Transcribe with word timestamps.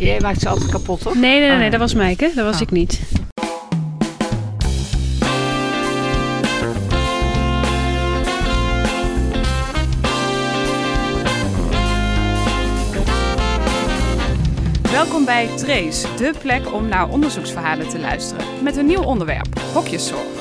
Jij 0.00 0.20
maakt 0.20 0.40
ze 0.40 0.48
altijd 0.48 0.70
kapot, 0.70 1.00
toch? 1.00 1.14
Nee, 1.14 1.22
nee, 1.22 1.40
nee, 1.40 1.50
Ah. 1.50 1.58
nee 1.58 1.70
dat 1.70 1.80
was 1.80 1.94
Mijke. 1.94 2.30
Dat 2.34 2.44
was 2.44 2.54
Ah. 2.54 2.60
ik 2.60 2.70
niet. 2.70 3.00
Welkom 14.90 15.24
bij 15.24 15.46
Trace, 15.56 16.06
de 16.16 16.32
plek 16.42 16.72
om 16.74 16.88
naar 16.88 17.08
onderzoeksverhalen 17.08 17.88
te 17.88 17.98
luisteren. 17.98 18.44
Met 18.62 18.76
een 18.76 18.86
nieuw 18.86 19.02
onderwerp, 19.02 19.58
hokjeszorg. 19.72 20.39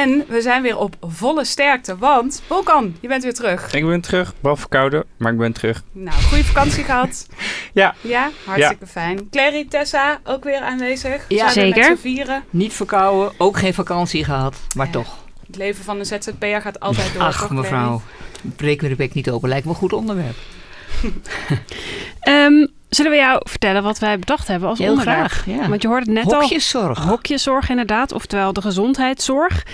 En 0.00 0.24
we 0.28 0.40
zijn 0.40 0.62
weer 0.62 0.76
op 0.78 0.96
volle 1.00 1.44
sterkte, 1.44 1.96
want 1.98 2.42
Volkan, 2.46 2.96
je 3.00 3.08
bent 3.08 3.22
weer 3.22 3.34
terug. 3.34 3.72
Ik 3.72 3.86
ben 3.86 4.00
terug, 4.00 4.34
wel 4.40 4.56
verkouden, 4.56 5.04
maar 5.16 5.32
ik 5.32 5.38
ben 5.38 5.52
terug. 5.52 5.82
Nou, 5.92 6.22
goede 6.22 6.44
vakantie 6.44 6.84
gehad. 6.84 7.26
Ja. 7.72 7.94
Ja, 8.00 8.30
hartstikke 8.44 8.86
fijn. 8.86 9.28
Clary, 9.30 9.66
Tessa, 9.68 10.20
ook 10.24 10.44
weer 10.44 10.60
aanwezig. 10.60 11.24
Ja, 11.28 11.48
Zijn 11.50 11.72
zeker. 11.74 11.90
Met 11.90 12.00
vieren. 12.00 12.44
Niet 12.50 12.72
verkouden, 12.72 13.32
ook 13.38 13.58
geen 13.58 13.74
vakantie 13.74 14.24
gehad, 14.24 14.56
maar 14.76 14.86
Ja. 14.86 14.92
toch. 14.92 15.16
Het 15.46 15.56
leven 15.56 15.84
van 15.84 15.98
een 15.98 16.06
ZZP'er 16.06 16.60
gaat 16.60 16.80
altijd 16.80 17.12
door, 17.12 17.22
Ach, 17.22 17.40
toch, 17.40 17.50
mevrouw, 17.50 18.02
breek 18.56 18.82
me 18.82 18.88
de 18.88 18.94
bek 18.96 19.14
niet 19.14 19.30
open. 19.30 19.48
Lijkt 19.48 19.64
me 19.64 19.70
een 19.70 19.76
goed 19.76 19.92
onderwerp. 19.92 20.36
Ehm, 22.20 22.66
zullen 22.90 23.10
we 23.10 23.16
jou 23.16 23.40
vertellen 23.48 23.82
wat 23.82 23.98
wij 23.98 24.18
bedacht 24.18 24.48
hebben 24.48 24.68
als 24.68 24.78
Heel 24.78 24.90
onderwerp? 24.90 25.18
graag, 25.30 25.46
ja. 25.46 25.68
Want 25.68 25.82
je 25.82 25.88
hoorde 25.88 26.04
het 26.12 26.24
net 26.24 26.32
al. 26.32 26.40
Hokjeszorg. 26.40 26.98
Hokjeszorg 26.98 27.68
inderdaad, 27.68 28.12
oftewel 28.12 28.52
de 28.52 28.60
gezondheidszorg. 28.60 29.66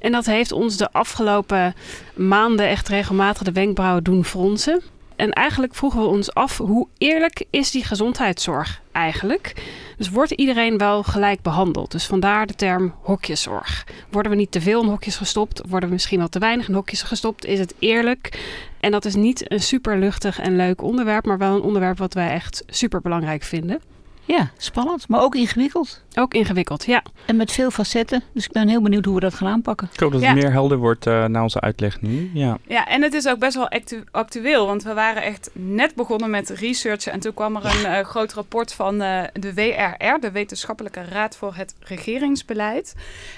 En 0.00 0.12
dat 0.12 0.26
heeft 0.26 0.52
ons 0.52 0.76
de 0.76 0.92
afgelopen 0.92 1.74
maanden 2.14 2.68
echt 2.68 2.88
regelmatig 2.88 3.42
de 3.42 3.52
wenkbrauwen 3.52 4.04
doen 4.04 4.24
fronsen. 4.24 4.82
En 5.16 5.32
eigenlijk 5.32 5.74
vroegen 5.74 6.00
we 6.00 6.06
ons 6.06 6.34
af, 6.34 6.58
hoe 6.58 6.88
eerlijk 6.98 7.44
is 7.50 7.70
die 7.70 7.84
gezondheidszorg 7.84 8.82
eigenlijk? 8.92 9.62
Dus 9.96 10.10
wordt 10.10 10.30
iedereen 10.30 10.78
wel 10.78 11.02
gelijk 11.02 11.42
behandeld? 11.42 11.90
Dus 11.90 12.06
vandaar 12.06 12.46
de 12.46 12.54
term 12.54 12.94
hokjeszorg. 13.00 13.86
Worden 14.10 14.32
we 14.32 14.38
niet 14.38 14.50
te 14.50 14.60
veel 14.60 14.82
in 14.82 14.88
hokjes 14.88 15.16
gestopt? 15.16 15.62
Worden 15.68 15.88
we 15.88 15.94
misschien 15.94 16.18
wel 16.18 16.28
te 16.28 16.38
weinig 16.38 16.68
in 16.68 16.74
hokjes 16.74 17.02
gestopt? 17.02 17.44
Is 17.44 17.58
het 17.58 17.74
eerlijk? 17.78 18.38
En 18.80 18.90
dat 18.90 19.04
is 19.04 19.14
niet 19.14 19.52
een 19.52 19.62
super 19.62 19.98
luchtig 19.98 20.40
en 20.40 20.56
leuk 20.56 20.82
onderwerp, 20.82 21.24
maar 21.24 21.38
wel 21.38 21.54
een 21.54 21.62
onderwerp 21.62 21.98
wat 21.98 22.14
wij 22.14 22.30
echt 22.30 22.62
super 22.66 23.00
belangrijk 23.00 23.42
vinden. 23.42 23.80
Ja, 24.26 24.50
spannend, 24.56 25.08
maar 25.08 25.22
ook 25.22 25.34
ingewikkeld. 25.34 26.02
Ook 26.14 26.34
ingewikkeld, 26.34 26.84
ja. 26.84 27.02
En 27.26 27.36
met 27.36 27.52
veel 27.52 27.70
facetten. 27.70 28.22
Dus 28.32 28.44
ik 28.44 28.52
ben 28.52 28.68
heel 28.68 28.82
benieuwd 28.82 29.04
hoe 29.04 29.14
we 29.14 29.20
dat 29.20 29.34
gaan 29.34 29.48
aanpakken. 29.48 29.88
Ik 29.92 30.00
hoop 30.00 30.12
dat 30.12 30.20
Ja. 30.20 30.26
het 30.26 30.36
meer 30.36 30.52
helder 30.52 30.78
wordt 30.78 31.06
eh, 31.06 31.24
na 31.24 31.42
onze 31.42 31.60
uitleg 31.60 32.00
nu. 32.00 32.30
Ja. 32.34 32.58
Ja, 32.66 32.86
en 32.86 33.02
het 33.02 33.14
is 33.14 33.26
ook 33.28 33.38
best 33.38 33.54
wel 33.54 33.68
actu- 33.68 34.04
actueel, 34.10 34.66
want 34.66 34.82
we 34.82 34.92
waren 34.94 35.22
echt 35.22 35.50
net 35.52 35.94
begonnen 35.94 36.30
met 36.30 36.48
researchen 36.50 37.12
en 37.12 37.20
toen 37.20 37.34
kwam 37.34 37.56
er 37.56 37.64
een 37.64 37.84
eh, 37.84 38.04
groot 38.04 38.32
rapport 38.32 38.72
van 38.72 39.02
eh, 39.02 39.22
de 39.32 39.54
WRR, 39.54 40.20
de 40.20 40.30
Wetenschappelijke 40.32 41.04
Raad 41.04 41.36
voor 41.36 41.54
het 41.54 41.74
Regeringsbeleid. 41.80 42.94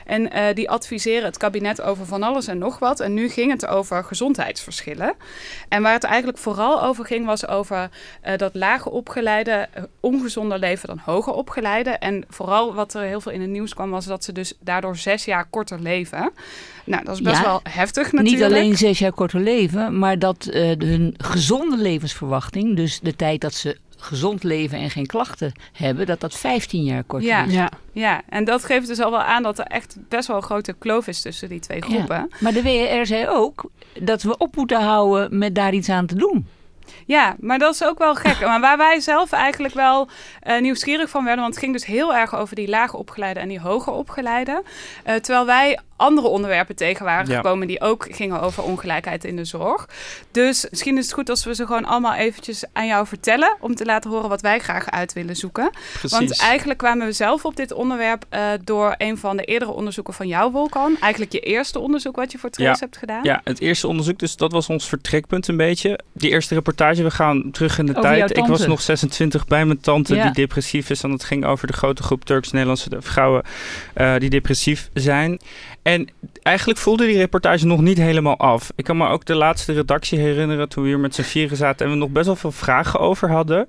En 0.07 0.31
eh, 0.33 0.55
die 0.55 0.71
adviseren 0.71 1.25
het 1.25 1.37
kabinet 1.37 1.83
over 1.83 2.07
van 2.07 2.23
alles 2.23 2.47
en 2.47 2.59
nog 2.59 2.79
wat. 2.79 3.01
En 3.01 3.15
nu 3.15 3.29
ging 3.29 3.51
het 3.51 3.67
over 3.67 4.05
gezondheidsverschillen. 4.05 5.15
En 5.69 5.83
waar 5.83 5.93
het 5.93 6.05
eigenlijk 6.05 6.39
vooral 6.39 6.83
over 6.83 7.05
ging, 7.07 7.27
was 7.27 7.47
over 7.47 7.91
eh, 8.21 8.37
dat 8.39 8.55
lage 8.55 8.91
opgeleide 8.91 9.69
ongezonder 10.01 10.59
leven 10.59 10.75
dan 10.85 11.01
hoger 11.05 11.33
opgeleide. 11.33 11.91
En 11.91 12.25
vooral 12.29 12.75
wat 12.75 12.95
er 12.95 13.03
heel 13.03 13.21
veel 13.21 13.33
in 13.33 13.41
het 13.41 13.51
nieuws 13.51 13.75
kwam, 13.75 13.91
was 13.91 14.05
dat 14.07 14.25
ze 14.25 14.33
dus 14.33 14.53
daardoor 14.61 14.97
zes 14.97 15.25
jaar 15.25 15.47
korter 15.51 15.81
leven. 15.81 16.31
Nou, 16.85 17.05
dat 17.05 17.15
is 17.15 17.23
best 17.23 17.37
Ja, 17.37 17.43
wel 17.43 17.61
heftig 17.63 18.13
natuurlijk. 18.13 18.35
Niet 18.37 18.43
alleen 18.59 18.77
zes 18.77 18.99
jaar 18.99 19.13
korter 19.13 19.41
leven, 19.41 19.99
maar 19.99 20.19
dat 20.19 20.47
eh, 20.47 20.63
hun 20.79 21.15
gezonde 21.17 21.77
levensverwachting, 21.77 22.77
dus 22.77 23.01
de 23.01 23.17
tijd 23.17 23.41
dat 23.41 23.55
ze 23.55 23.77
gezond 23.99 24.43
leven 24.43 24.79
en 24.79 24.91
geen 24.91 25.07
klachten 25.07 25.53
hebben, 25.73 26.07
dat 26.07 26.21
dat 26.21 26.35
15 26.35 26.85
jaar 26.85 27.05
korter 27.05 27.29
Ja. 27.29 27.45
is. 27.45 27.53
ja. 27.53 27.71
Ja, 27.93 28.23
en 28.29 28.45
dat 28.45 28.65
geeft 28.65 28.87
dus 28.87 29.01
al 29.01 29.11
wel 29.11 29.23
aan 29.23 29.43
dat 29.43 29.59
er 29.59 29.65
echt 29.65 29.97
best 30.09 30.29
wel 30.29 30.37
een 30.37 30.43
grote 30.43 30.73
kloof 30.79 31.07
is 31.07 31.21
tussen 31.21 31.49
die 31.49 31.61
twee 31.61 31.83
groepen. 31.83 32.31
Maar 32.41 32.53
de 32.53 32.63
WR 32.63 33.07
zei 33.07 33.29
ook 33.29 33.71
dat 34.01 34.23
we 34.23 34.37
op 34.39 34.57
moeten 34.57 34.81
houden 34.83 35.39
met 35.39 35.55
daar 35.55 35.75
iets 35.75 35.89
aan 35.89 36.07
te 36.07 36.15
doen. 36.15 36.47
Ja, 37.07 37.37
maar 37.41 37.59
dat 37.59 37.75
is 37.75 37.85
ook 37.85 37.99
wel 37.99 38.15
gek. 38.15 38.41
Maar 38.41 38.61
waar 38.61 38.77
wij 38.77 39.01
zelf 39.01 39.33
eigenlijk 39.33 39.75
wel 39.75 40.09
eh, 40.41 40.61
nieuwsgierig 40.61 41.11
van 41.11 41.25
werden, 41.25 41.43
want 41.43 41.55
het 41.55 41.65
ging 41.65 41.77
dus 41.77 41.87
heel 41.87 42.15
erg 42.15 42.37
over 42.37 42.57
die 42.57 42.69
lage 42.69 42.97
opgeleide 42.97 43.41
en 43.41 43.49
die 43.49 43.61
hoger 43.61 43.93
opgeleide. 43.93 44.63
Eh, 45.05 45.15
terwijl 45.15 45.47
wij 45.47 45.79
andere 45.97 46.27
onderwerpen 46.29 46.77
tegen 46.77 47.05
waren 47.05 47.29
Ja. 47.31 47.37
gekomen 47.37 47.67
die 47.67 47.81
ook 47.81 48.07
gingen 48.11 48.41
over 48.41 48.63
ongelijkheid 48.63 49.25
in 49.25 49.37
de 49.37 49.45
zorg. 49.45 49.89
Dus 50.31 50.67
misschien 50.71 50.97
is 50.99 51.05
het 51.05 51.15
goed 51.15 51.31
als 51.31 51.45
we 51.45 51.55
ze 51.55 51.67
gewoon 51.67 51.85
allemaal 51.85 52.15
eventjes 52.15 52.65
aan 52.73 52.87
jou 52.87 53.07
vertellen, 53.07 53.57
om 53.61 53.75
te 53.75 53.85
laten 53.85 54.11
horen 54.11 54.29
wat 54.29 54.41
wij 54.41 54.59
graag 54.59 54.91
uit 54.91 55.13
willen 55.13 55.37
zoeken. 55.37 55.71
Precies. 55.99 56.19
Want 56.19 56.41
eigenlijk 56.41 56.79
kwamen 56.79 57.07
we 57.07 57.13
zelf 57.13 57.45
op 57.45 57.57
dit 57.57 57.73
onderwerp 57.73 58.25
eh, 58.29 58.49
door 58.65 58.95
een 58.99 59.19
van 59.19 59.37
de 59.37 59.45
eerdere 59.45 59.71
onderzoeken 59.71 60.15
van 60.15 60.27
jou, 60.29 60.53
Volkan. 60.53 60.97
Eigenlijk 61.01 61.33
je 61.33 61.41
eerste 61.41 61.79
onderzoek 61.79 62.17
wat 62.17 62.33
je 62.33 62.39
voor 62.39 62.51
Trace 62.51 62.71
Ja. 62.71 62.77
hebt 62.81 62.97
gedaan. 62.97 63.25
Ja, 63.25 63.41
het 63.45 63.61
eerste 63.61 63.87
onderzoek, 63.89 64.19
dus 64.19 64.37
dat 64.37 64.53
was 64.53 64.69
ons 64.69 64.89
vertrekpunt 64.89 65.49
een 65.49 65.57
beetje. 65.57 65.99
Die 66.13 66.31
eerste 66.31 66.55
reportage, 66.55 67.03
we 67.03 67.11
gaan 67.11 67.51
terug 67.51 67.79
in 67.79 67.87
de 67.87 67.97
Over 67.97 68.17
jouw 68.17 68.27
tijd. 68.27 68.39
Ik 68.39 68.47
was 68.47 68.67
nog 68.67 68.81
26 68.81 69.47
bij 69.47 69.65
mijn 69.65 69.81
tante 69.81 70.15
Ja. 70.15 70.23
die 70.23 70.33
depressief 70.33 70.91
is. 70.91 71.03
En 71.03 71.11
het 71.11 71.25
ging 71.25 71.45
over 71.45 71.67
de 71.67 71.73
grote 71.73 72.03
groep 72.03 72.25
Turks-Nederlandse 72.25 72.89
vrouwen 72.99 73.43
eh, 73.95 74.17
die 74.19 74.31
depressief 74.31 74.89
zijn. 74.95 75.39
En 75.87 76.09
eigenlijk 76.43 76.79
voelde 76.79 77.07
die 77.07 77.17
reportage 77.17 77.67
nog 77.67 77.81
niet 77.81 77.99
helemaal 77.99 78.37
af. 78.37 78.73
Ik 78.77 78.85
kan 78.85 78.97
me 78.97 79.09
ook 79.09 79.25
de 79.25 79.35
laatste 79.35 79.73
redactie 79.73 80.19
herinneren 80.19 80.69
toen 80.69 80.83
we 80.83 80.89
hier 80.89 80.99
met 80.99 81.15
z'n 81.15 81.55
zaten 81.55 81.87
en 81.87 81.93
we 81.93 81.99
nog 81.99 82.11
best 82.11 82.27
wel 82.27 82.37
veel 82.37 82.53
vragen 82.53 83.01
over 83.01 83.31
hadden. 83.31 83.67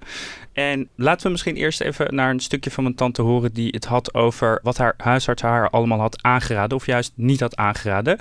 En 0.54 0.90
laten 0.96 1.26
we 1.26 1.32
misschien 1.32 1.56
eerst 1.56 1.82
even 1.82 2.16
naar 2.16 2.30
een 2.30 2.40
stukje 2.40 2.72
van 2.72 2.84
mijn 2.84 2.96
tante 2.96 3.22
horen 3.22 3.54
die 3.54 3.70
het 3.70 3.86
had 3.86 4.14
over 4.14 4.60
wat 4.64 4.78
haar 4.78 4.94
huisarts 4.98 5.42
haar 5.42 5.70
allemaal 5.70 6.00
had 6.00 6.24
aangeraden 6.24 6.78
of 6.78 6.86
juist 6.86 7.12
niet 7.16 7.40
had 7.40 7.56
aangeraden. 7.56 8.20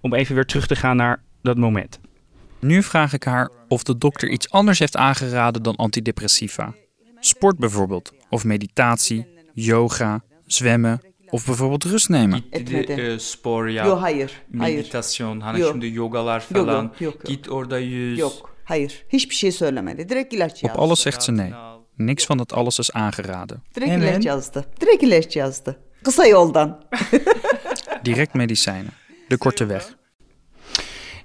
Om 0.00 0.14
even 0.14 0.34
weer 0.34 0.46
terug 0.46 0.66
te 0.66 0.76
gaan 0.76 0.96
naar 0.96 1.22
dat 1.42 1.56
moment. 1.56 2.00
Nu 2.60 2.82
vraag 2.82 3.12
ik 3.12 3.24
haar 3.24 3.50
of 3.68 3.82
de 3.82 3.98
dokter 3.98 4.28
iets 4.28 4.50
anders 4.50 4.78
heeft 4.78 4.96
aangeraden 4.96 5.62
dan 5.62 5.76
antidepressiva. 5.76 6.74
Sport 7.20 7.58
bijvoorbeeld, 7.58 8.12
of 8.30 8.44
meditatie, 8.44 9.26
yoga, 9.54 10.22
zwemmen 10.46 11.00
of 11.32 11.48
bijvoorbeeld 11.48 11.92
rust 11.92 12.10
nemen. 12.10 12.42
Etmedi. 12.52 12.92
e, 12.92 13.18
spor 13.18 13.66
yap, 13.66 13.86
Yok 13.86 14.02
hayır. 14.02 14.32
Hayır. 14.58 14.76
meditasyon, 14.76 15.40
hani 15.40 15.60
Yok. 15.60 15.70
şimdi 15.72 15.88
yogalar 15.94 16.40
Yok 16.40 16.66
falan. 16.66 16.82
yok 16.82 17.00
yok. 17.00 17.14
yok. 17.14 17.24
Git 17.26 17.48
orada 17.48 17.78
yüz. 17.78 18.18
Yok. 18.18 18.50
Hayır. 18.64 19.04
Hiçbir 19.08 19.34
şey 19.34 19.52
söylemedi. 19.52 20.08
Direkt 20.08 20.34
ilaç 20.34 20.52
Op 20.56 20.62
yazdı. 20.64 20.82
alles 20.82 20.98
zegt 21.02 21.22
ze 21.22 21.36
nee. 21.36 21.52
Niks 21.98 22.30
van 22.30 22.38
dat 22.38 22.54
alles 22.54 22.80
is 22.80 22.90
aangeraden. 22.94 23.58
Direkt 23.76 23.90
Hemen. 23.92 24.12
ilaç 24.12 24.24
yazdı. 24.26 24.64
Direkt 24.80 25.02
ilaç 25.02 25.36
yazdı. 25.36 25.76
Kısa 26.04 26.26
yoldan. 26.26 26.84
Direct 28.04 28.34
medicijnen. 28.34 28.86
De 29.30 29.36
korte 29.36 29.68
weg. 29.68 29.82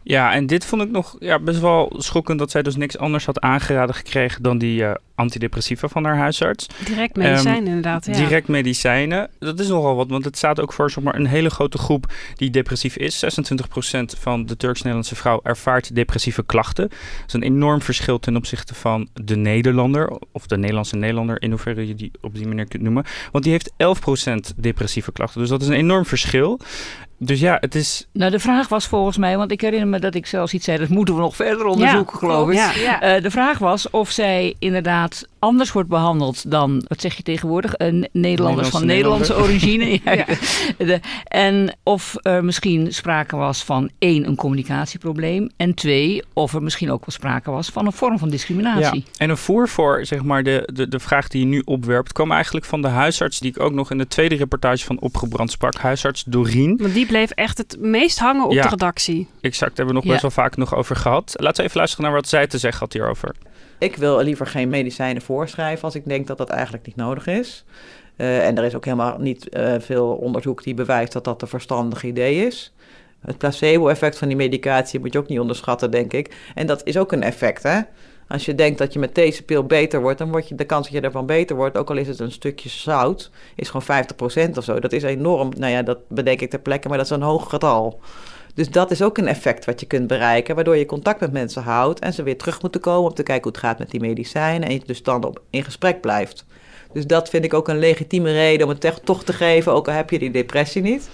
Ja, 0.03 0.33
en 0.33 0.45
dit 0.45 0.65
vond 0.65 0.81
ik 0.81 0.91
nog 0.91 1.15
ja, 1.19 1.39
best 1.39 1.59
wel 1.59 1.93
schokkend 1.97 2.39
dat 2.39 2.51
zij 2.51 2.61
dus 2.61 2.75
niks 2.75 2.97
anders 2.97 3.25
had 3.25 3.39
aangeraden 3.39 3.95
gekregen 3.95 4.43
dan 4.43 4.57
die 4.57 4.85
eh, 4.85 4.91
antidepressiva 5.15 5.87
van 5.87 6.03
haar 6.03 6.17
huisarts. 6.17 6.67
Direct 6.85 7.15
medicijn 7.15 7.65
inderdaad. 7.65 8.05
Ja. 8.05 8.13
Direct 8.13 8.47
medicijnen, 8.47 9.29
dat 9.39 9.59
is 9.59 9.67
nogal 9.67 9.95
wat, 9.95 10.09
want 10.09 10.25
het 10.25 10.37
staat 10.37 10.59
ook 10.59 10.73
voor 10.73 10.91
zeg 10.91 11.03
maar, 11.03 11.15
een 11.15 11.27
hele 11.27 11.49
grote 11.49 11.77
groep 11.77 12.13
die 12.35 12.49
depressief 12.49 12.95
is. 12.95 13.23
26% 13.23 14.19
van 14.19 14.45
de 14.45 14.57
Turks-Nederlandse 14.57 15.15
vrouw 15.15 15.39
ervaart 15.43 15.95
depressieve 15.95 16.43
klachten. 16.43 16.89
Dat 16.89 17.27
is 17.27 17.33
een 17.33 17.43
enorm 17.43 17.81
verschil 17.81 18.19
ten 18.19 18.35
opzichte 18.35 18.75
van 18.75 19.09
de 19.13 19.35
Nederlander, 19.35 20.19
of 20.31 20.47
de 20.47 20.57
Nederlandse 20.57 20.95
Nederlander, 20.95 21.41
in 21.41 21.49
hoeverre 21.49 21.87
je 21.87 21.95
die 21.95 22.11
op 22.21 22.35
die 22.35 22.47
manier 22.47 22.67
kunt 22.67 22.83
noemen. 22.83 23.05
Want 23.31 23.43
die 23.43 23.53
heeft 23.53 23.71
11% 24.51 24.55
depressieve 24.55 25.11
klachten, 25.11 25.39
dus 25.39 25.49
dat 25.49 25.61
is 25.61 25.67
een 25.67 25.73
enorm 25.73 26.05
verschil. 26.05 26.59
Dus 27.21 27.39
ja, 27.39 27.57
het 27.59 27.75
is 27.75 28.07
Nou, 28.13 28.31
de 28.31 28.39
vraag 28.39 28.67
was 28.67 28.85
volgens 28.87 29.17
mij, 29.17 29.37
want 29.37 29.51
ik 29.51 29.61
herinner 29.61 29.87
me 29.87 29.99
dat 29.99 30.15
ik 30.15 30.25
zelfs 30.25 30.53
iets 30.53 30.65
zei, 30.65 30.77
dat 30.77 30.89
moeten 30.89 31.15
we 31.15 31.21
nog 31.21 31.35
verder 31.35 31.65
onderzoeken, 31.65 32.17
geloof 32.17 32.47
ik. 32.49 32.55
Ja. 32.55 32.71
Ja. 32.75 33.01
Eh, 33.01 33.23
de 33.23 33.31
vraag 33.31 33.57
was 33.57 33.89
of 33.89 34.09
zij 34.09 34.55
inderdaad 34.59 35.27
anders 35.39 35.71
wordt 35.71 35.89
behandeld 35.89 36.51
dan, 36.51 36.83
wat 36.87 37.01
zeg 37.01 37.15
je 37.15 37.23
tegenwoordig, 37.23 37.73
eh, 37.73 37.87
N- 37.87 38.07
Nederlanders 38.11 38.69
van 38.69 38.85
Nederlandse 38.85 39.33
Nederlandse 39.33 39.67
origine. 39.67 39.99
Ja. 40.77 40.85
De- 40.85 40.99
en 41.23 41.77
of 41.83 42.15
er 42.21 42.43
misschien 42.45 42.93
sprake 42.93 43.35
was 43.35 43.63
van 43.63 43.89
één, 43.99 44.27
een 44.27 44.35
communicatieprobleem. 44.35 45.49
En 45.57 45.73
twee, 45.73 46.23
of 46.33 46.53
er 46.53 46.63
misschien 46.63 46.91
ook 46.91 46.99
wel 47.05 47.15
sprake 47.15 47.51
was 47.51 47.69
van 47.69 47.85
een 47.85 47.91
vorm 47.91 48.19
van 48.19 48.29
discriminatie. 48.29 48.99
Ja, 49.05 49.11
en 49.17 49.29
een 49.29 49.37
voer 49.37 49.67
voor 49.69 50.05
zeg 50.05 50.23
maar, 50.23 50.43
de, 50.43 50.69
de, 50.73 50.87
de 50.87 50.99
vraag 50.99 51.27
die 51.27 51.41
je 51.41 51.47
nu 51.47 51.61
opwerpt, 51.65 52.11
kwam 52.13 52.31
eigenlijk 52.31 52.65
van 52.65 52.81
de 52.81 52.87
huisarts 52.87 53.39
die 53.39 53.49
ik 53.49 53.59
ook 53.59 53.73
nog 53.73 53.91
in 53.91 53.97
de 53.97 54.07
tweede 54.07 54.35
reportage 54.35 54.85
van 54.85 54.99
Opgebrand 54.99 55.51
sprak, 55.51 55.75
huisarts 55.75 56.23
Dorien. 56.23 56.77
Want 56.81 56.93
die 56.93 57.05
bleef 57.09 57.31
echt 57.31 57.57
het 57.57 57.75
meest 57.79 58.19
hangen 58.19 58.45
op 58.45 58.51
Ja. 58.51 58.61
de 58.63 58.69
redactie. 58.69 59.27
Exact, 59.41 59.75
daar 59.75 59.85
hebben 59.85 59.87
we 59.87 59.93
nog 59.93 60.03
Ja. 60.03 60.09
best 60.09 60.21
wel 60.21 60.31
vaak 60.45 60.57
nog 60.57 60.75
over 60.75 60.95
gehad. 60.95 61.33
Laten 61.37 61.57
we 61.57 61.63
even 61.63 61.77
luisteren 61.77 62.05
naar 62.05 62.13
wat 62.15 62.27
zij 62.27 62.47
te 62.47 62.57
zeggen 62.57 62.79
had 62.79 62.93
hierover. 62.93 63.35
Ik 63.79 63.95
wil 63.95 64.21
liever 64.21 64.47
geen 64.47 64.69
medicijnen 64.69 65.21
voorschrijven 65.21 65.83
als 65.83 65.95
ik 65.95 66.05
denk 66.05 66.27
dat 66.27 66.37
dat 66.37 66.49
eigenlijk 66.49 66.85
niet 66.85 66.95
nodig 66.95 67.27
is. 67.27 67.63
Eh, 68.15 68.47
en 68.47 68.57
er 68.57 68.63
is 68.63 68.75
ook 68.75 68.85
helemaal 68.85 69.17
niet 69.19 69.49
eh, 69.49 69.73
veel 69.79 70.07
onderzoek 70.07 70.63
die 70.63 70.73
bewijst 70.73 71.11
dat 71.13 71.23
dat 71.23 71.41
een 71.41 71.47
verstandig 71.47 72.03
idee 72.03 72.45
is. 72.45 72.73
Het 73.25 73.37
placebo-effect 73.37 74.17
van 74.17 74.27
die 74.27 74.37
medicatie 74.37 74.99
moet 74.99 75.13
je 75.13 75.19
ook 75.19 75.27
niet 75.27 75.39
onderschatten, 75.39 75.91
denk 75.91 76.13
ik. 76.13 76.35
En 76.55 76.67
dat 76.67 76.81
is 76.83 76.97
ook 76.97 77.11
een 77.11 77.23
effect, 77.23 77.63
hè? 77.63 77.79
Als 78.29 78.45
je 78.45 78.55
denkt 78.55 78.77
dat 78.77 78.93
je 78.93 78.99
met 78.99 79.15
deze 79.15 79.43
pil 79.43 79.63
beter 79.63 80.01
wordt, 80.01 80.17
dan 80.17 80.31
wordt 80.31 80.47
je, 80.47 80.55
de 80.55 80.65
kans 80.65 80.85
dat 80.85 80.95
je 80.95 81.01
ervan 81.01 81.25
beter 81.25 81.55
wordt, 81.55 81.77
ook 81.77 81.89
al 81.89 81.97
is 81.97 82.07
het 82.07 82.19
een 82.19 82.31
stukje 82.31 82.69
zout, 82.69 83.31
is 83.55 83.69
gewoon 83.69 84.05
50% 84.53 84.57
of 84.57 84.63
zo. 84.63 84.79
Dat 84.79 84.91
is 84.91 85.03
enorm. 85.03 85.51
Nou 85.57 85.71
ja, 85.71 85.81
dat 85.81 85.97
bedenk 86.07 86.41
ik 86.41 86.49
ter 86.49 86.59
plekke, 86.59 86.87
maar 86.87 86.97
dat 86.97 87.05
is 87.05 87.11
een 87.11 87.21
hoog 87.21 87.49
getal. 87.49 87.99
Dus 88.53 88.69
dat 88.69 88.91
is 88.91 89.01
ook 89.01 89.17
een 89.17 89.27
effect 89.27 89.65
wat 89.65 89.79
je 89.79 89.85
kunt 89.85 90.07
bereiken, 90.07 90.55
waardoor 90.55 90.77
je 90.77 90.85
contact 90.85 91.19
met 91.19 91.31
mensen 91.31 91.63
houdt 91.63 91.99
en 91.99 92.13
ze 92.13 92.23
weer 92.23 92.37
terug 92.37 92.61
moeten 92.61 92.81
komen 92.81 93.09
om 93.09 93.15
te 93.15 93.23
kijken 93.23 93.43
hoe 93.43 93.51
het 93.51 93.61
gaat 93.61 93.79
met 93.79 93.91
die 93.91 93.99
medicijnen 93.99 94.67
en 94.67 94.73
je 94.73 94.81
dus 94.85 95.03
dan 95.03 95.23
op, 95.23 95.41
in 95.49 95.63
gesprek 95.63 96.01
blijft. 96.01 96.45
Dus 96.93 97.07
dat 97.07 97.29
vind 97.29 97.43
ik 97.43 97.53
ook 97.53 97.67
een 97.67 97.79
legitieme 97.79 98.31
reden 98.31 98.67
om 98.67 98.75
het 98.79 99.01
toch 99.03 99.23
te 99.23 99.33
geven, 99.33 99.73
ook 99.73 99.87
al 99.87 99.93
heb 99.93 100.09
je 100.09 100.19
die 100.19 100.31
depressie 100.31 100.81
niet. 100.81 101.09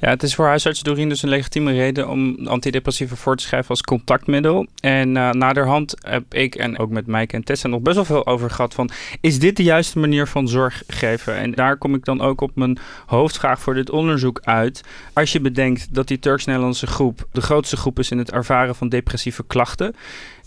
Ja, 0.00 0.08
het 0.08 0.22
is 0.22 0.34
voor 0.34 0.46
huisarts 0.46 0.82
Doreen 0.82 1.08
dus 1.08 1.22
een 1.22 1.28
legitieme 1.28 1.72
reden 1.72 2.08
om 2.08 2.46
antidepressiva 2.46 3.14
voor 3.14 3.36
te 3.36 3.42
schrijven 3.42 3.70
als 3.70 3.82
contactmiddel. 3.82 4.66
En 4.80 5.16
uh, 5.16 5.30
naderhand 5.30 5.94
heb 5.98 6.34
ik 6.34 6.54
en 6.54 6.78
ook 6.78 6.90
met 6.90 7.06
Mike 7.06 7.36
en 7.36 7.44
Tessa 7.44 7.68
nog 7.68 7.80
best 7.80 7.96
wel 7.96 8.04
veel 8.04 8.26
over 8.26 8.50
gehad 8.50 8.74
van... 8.74 8.90
is 9.20 9.38
dit 9.38 9.56
de 9.56 9.62
juiste 9.62 9.98
manier 9.98 10.26
van 10.26 10.48
zorg 10.48 10.82
geven? 10.86 11.36
En 11.36 11.52
daar 11.52 11.76
kom 11.76 11.94
ik 11.94 12.04
dan 12.04 12.20
ook 12.20 12.40
op 12.40 12.50
mijn 12.54 12.78
hoofdvraag 13.06 13.60
voor 13.60 13.74
dit 13.74 13.90
onderzoek 13.90 14.40
uit. 14.42 14.82
Als 15.12 15.32
je 15.32 15.40
bedenkt 15.40 15.94
dat 15.94 16.08
die 16.08 16.18
Turks-Nederlandse 16.18 16.86
groep 16.86 17.26
de 17.32 17.40
grootste 17.40 17.76
groep 17.76 17.98
is 17.98 18.10
in 18.10 18.18
het 18.18 18.30
ervaren 18.30 18.74
van 18.74 18.88
depressieve 18.88 19.44
klachten... 19.46 19.94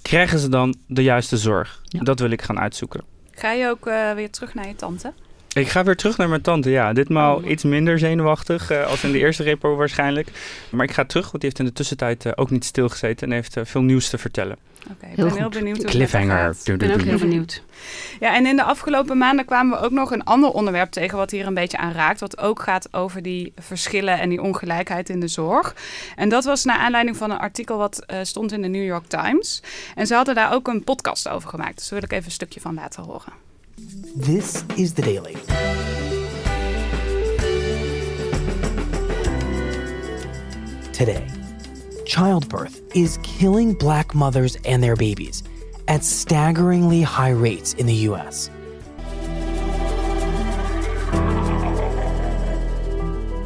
krijgen 0.02 0.40
ze 0.40 0.50
dan 0.50 0.76
de 0.88 1.04
juiste 1.04 1.38
zorg? 1.38 1.82
Ja. 1.84 2.00
Dat 2.00 2.20
wil 2.20 2.30
ik 2.30 2.42
gaan 2.42 2.60
uitzoeken. 2.60 3.04
Ga 3.32 3.52
je 3.52 3.70
ook 3.70 3.88
uh, 3.88 4.14
weer 4.14 4.30
terug 4.30 4.54
naar 4.54 4.68
je 4.68 4.76
tante? 4.76 5.14
Ik 5.54 5.68
ga 5.68 5.84
weer 5.84 5.96
terug 5.96 6.18
naar 6.18 6.30
mijn 6.30 6.42
tante, 6.42 6.70
ja. 6.70 6.94
Ditmaal 6.94 7.36
Oh. 7.36 7.50
iets 7.50 7.64
minder 7.64 8.00
zenuwachtig 8.00 8.72
uh, 8.72 8.86
als 8.86 9.04
in 9.04 9.12
de 9.12 9.20
eerste 9.20 9.44
repo 9.44 9.76
waarschijnlijk. 9.76 10.28
Maar 10.70 10.86
ik 10.86 10.92
ga 10.92 11.06
terug, 11.06 11.24
want 11.24 11.42
die 11.42 11.44
heeft 11.44 11.60
in 11.60 11.66
de 11.66 11.74
tussentijd 11.74 12.26
uh, 12.26 12.32
ook 12.36 12.50
niet 12.50 12.66
stilgezeten 12.66 13.28
en 13.28 13.34
heeft 13.34 13.58
uh, 13.58 13.66
veel 13.66 13.82
nieuws 13.82 14.10
te 14.10 14.18
vertellen. 14.18 14.58
Oké, 14.84 14.92
okay, 14.92 15.10
ik 15.10 15.16
ben 15.16 15.38
heel 15.38 15.50
benieuwd 15.50 15.78
hoe 15.78 15.86
Cliffhanger. 15.86 16.46
het 16.46 16.68
Ik 16.68 16.78
ben 16.78 16.94
ook 16.94 17.02
heel 17.02 17.18
benieuwd. 17.18 17.64
Ja, 18.20 18.36
en 18.36 18.46
in 18.46 18.56
de 18.56 18.64
afgelopen 18.64 19.18
maanden 19.18 19.46
kwamen 19.46 19.80
we 19.80 19.86
ook 19.86 19.92
nog 19.92 20.12
een 20.12 20.24
ander 20.24 20.50
onderwerp 20.50 20.92
tegen 20.92 21.18
wat 21.18 21.32
hier 21.32 21.48
een 21.48 21.54
beetje 21.54 21.78
aan 21.78 21.94
raakt. 21.94 22.20
Wat 22.20 22.38
ook 22.38 22.62
gaat 22.62 22.94
over 22.94 23.22
die 23.22 23.54
verschillen 23.58 24.20
en 24.20 24.30
die 24.30 24.42
ongelijkheid 24.42 25.10
in 25.10 25.20
de 25.20 25.28
zorg. 25.28 25.76
En 26.16 26.30
dat 26.30 26.44
was 26.44 26.64
naar 26.64 26.78
aanleiding 26.78 27.18
van 27.18 27.32
een 27.32 27.38
artikel 27.38 27.78
wat 27.78 28.04
uh, 28.08 28.18
stond 28.22 28.52
in 28.52 28.62
de 28.62 28.68
New 28.68 28.86
York 28.86 29.08
Times. 29.08 29.64
En 29.96 30.08
ze 30.08 30.16
hadden 30.16 30.36
daar 30.36 30.54
ook 30.54 30.68
een 30.68 30.84
podcast 30.84 31.30
over 31.30 31.50
gemaakt. 31.50 31.78
Dus 31.78 31.90
daar 31.90 32.00
wil 32.00 32.08
ik 32.08 32.16
even 32.16 32.26
een 32.26 32.32
stukje 32.32 32.62
van 32.62 32.74
laten 32.74 33.04
horen. 33.04 33.53
This 33.78 34.64
is 34.78 34.94
The 34.94 35.02
Daily. 35.02 35.34
Today, 40.92 41.28
childbirth 42.06 42.82
is 42.96 43.18
killing 43.24 43.74
black 43.74 44.14
mothers 44.14 44.58
and 44.66 44.84
their 44.84 44.96
babies 44.96 45.42
at 45.88 46.04
staggeringly 46.04 47.02
high 47.02 47.32
rates 47.32 47.74
in 47.74 47.88
the 47.88 47.96
US. 48.12 48.52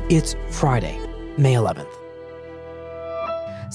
It's 0.10 0.36
Friday, 0.52 1.00
May 1.38 1.54
11th. 1.54 1.97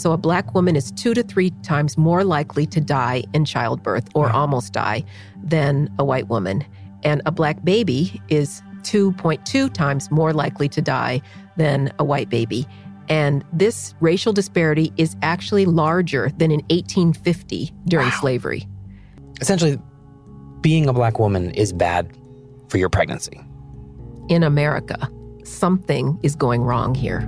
So, 0.03 0.11
a 0.11 0.19
black 0.19 0.53
woman 0.53 0.75
is 0.75 0.91
two 0.91 1.15
to 1.15 1.23
three 1.23 1.51
times 1.63 1.97
more 1.97 2.25
likely 2.25 2.67
to 2.67 2.81
die 2.81 3.23
in 3.35 3.45
childbirth 3.45 4.09
or 4.17 4.31
almost 4.31 4.73
die 4.73 5.05
than 5.45 5.89
a 5.97 6.05
white 6.05 6.27
woman. 6.27 6.65
And 7.05 7.23
a 7.25 7.31
black 7.31 7.63
baby 7.63 8.21
is 8.29 8.63
2.2 8.81 9.73
times 9.73 10.11
more 10.11 10.33
likely 10.33 10.69
to 10.71 10.83
die 10.83 11.23
than 11.57 11.93
a 12.01 12.05
white 12.05 12.29
baby. 12.29 12.67
And 13.09 13.45
this 13.53 13.95
racial 14.01 14.33
disparity 14.33 14.93
is 14.97 15.15
actually 15.23 15.67
larger 15.67 16.33
than 16.37 16.51
in 16.51 16.63
1850 16.71 17.73
during 17.85 18.09
wow. 18.09 18.19
slavery. 18.19 18.67
Essentially, 19.41 19.79
being 20.63 20.89
a 20.89 20.93
black 20.93 21.21
woman 21.21 21.53
is 21.53 21.73
bad 21.73 22.11
for 22.71 22.79
your 22.79 22.89
pregnancy. 22.89 23.41
In 24.29 24.43
America, 24.43 25.09
something 25.45 26.19
is 26.25 26.35
going 26.35 26.63
wrong 26.63 26.93
here. 26.93 27.21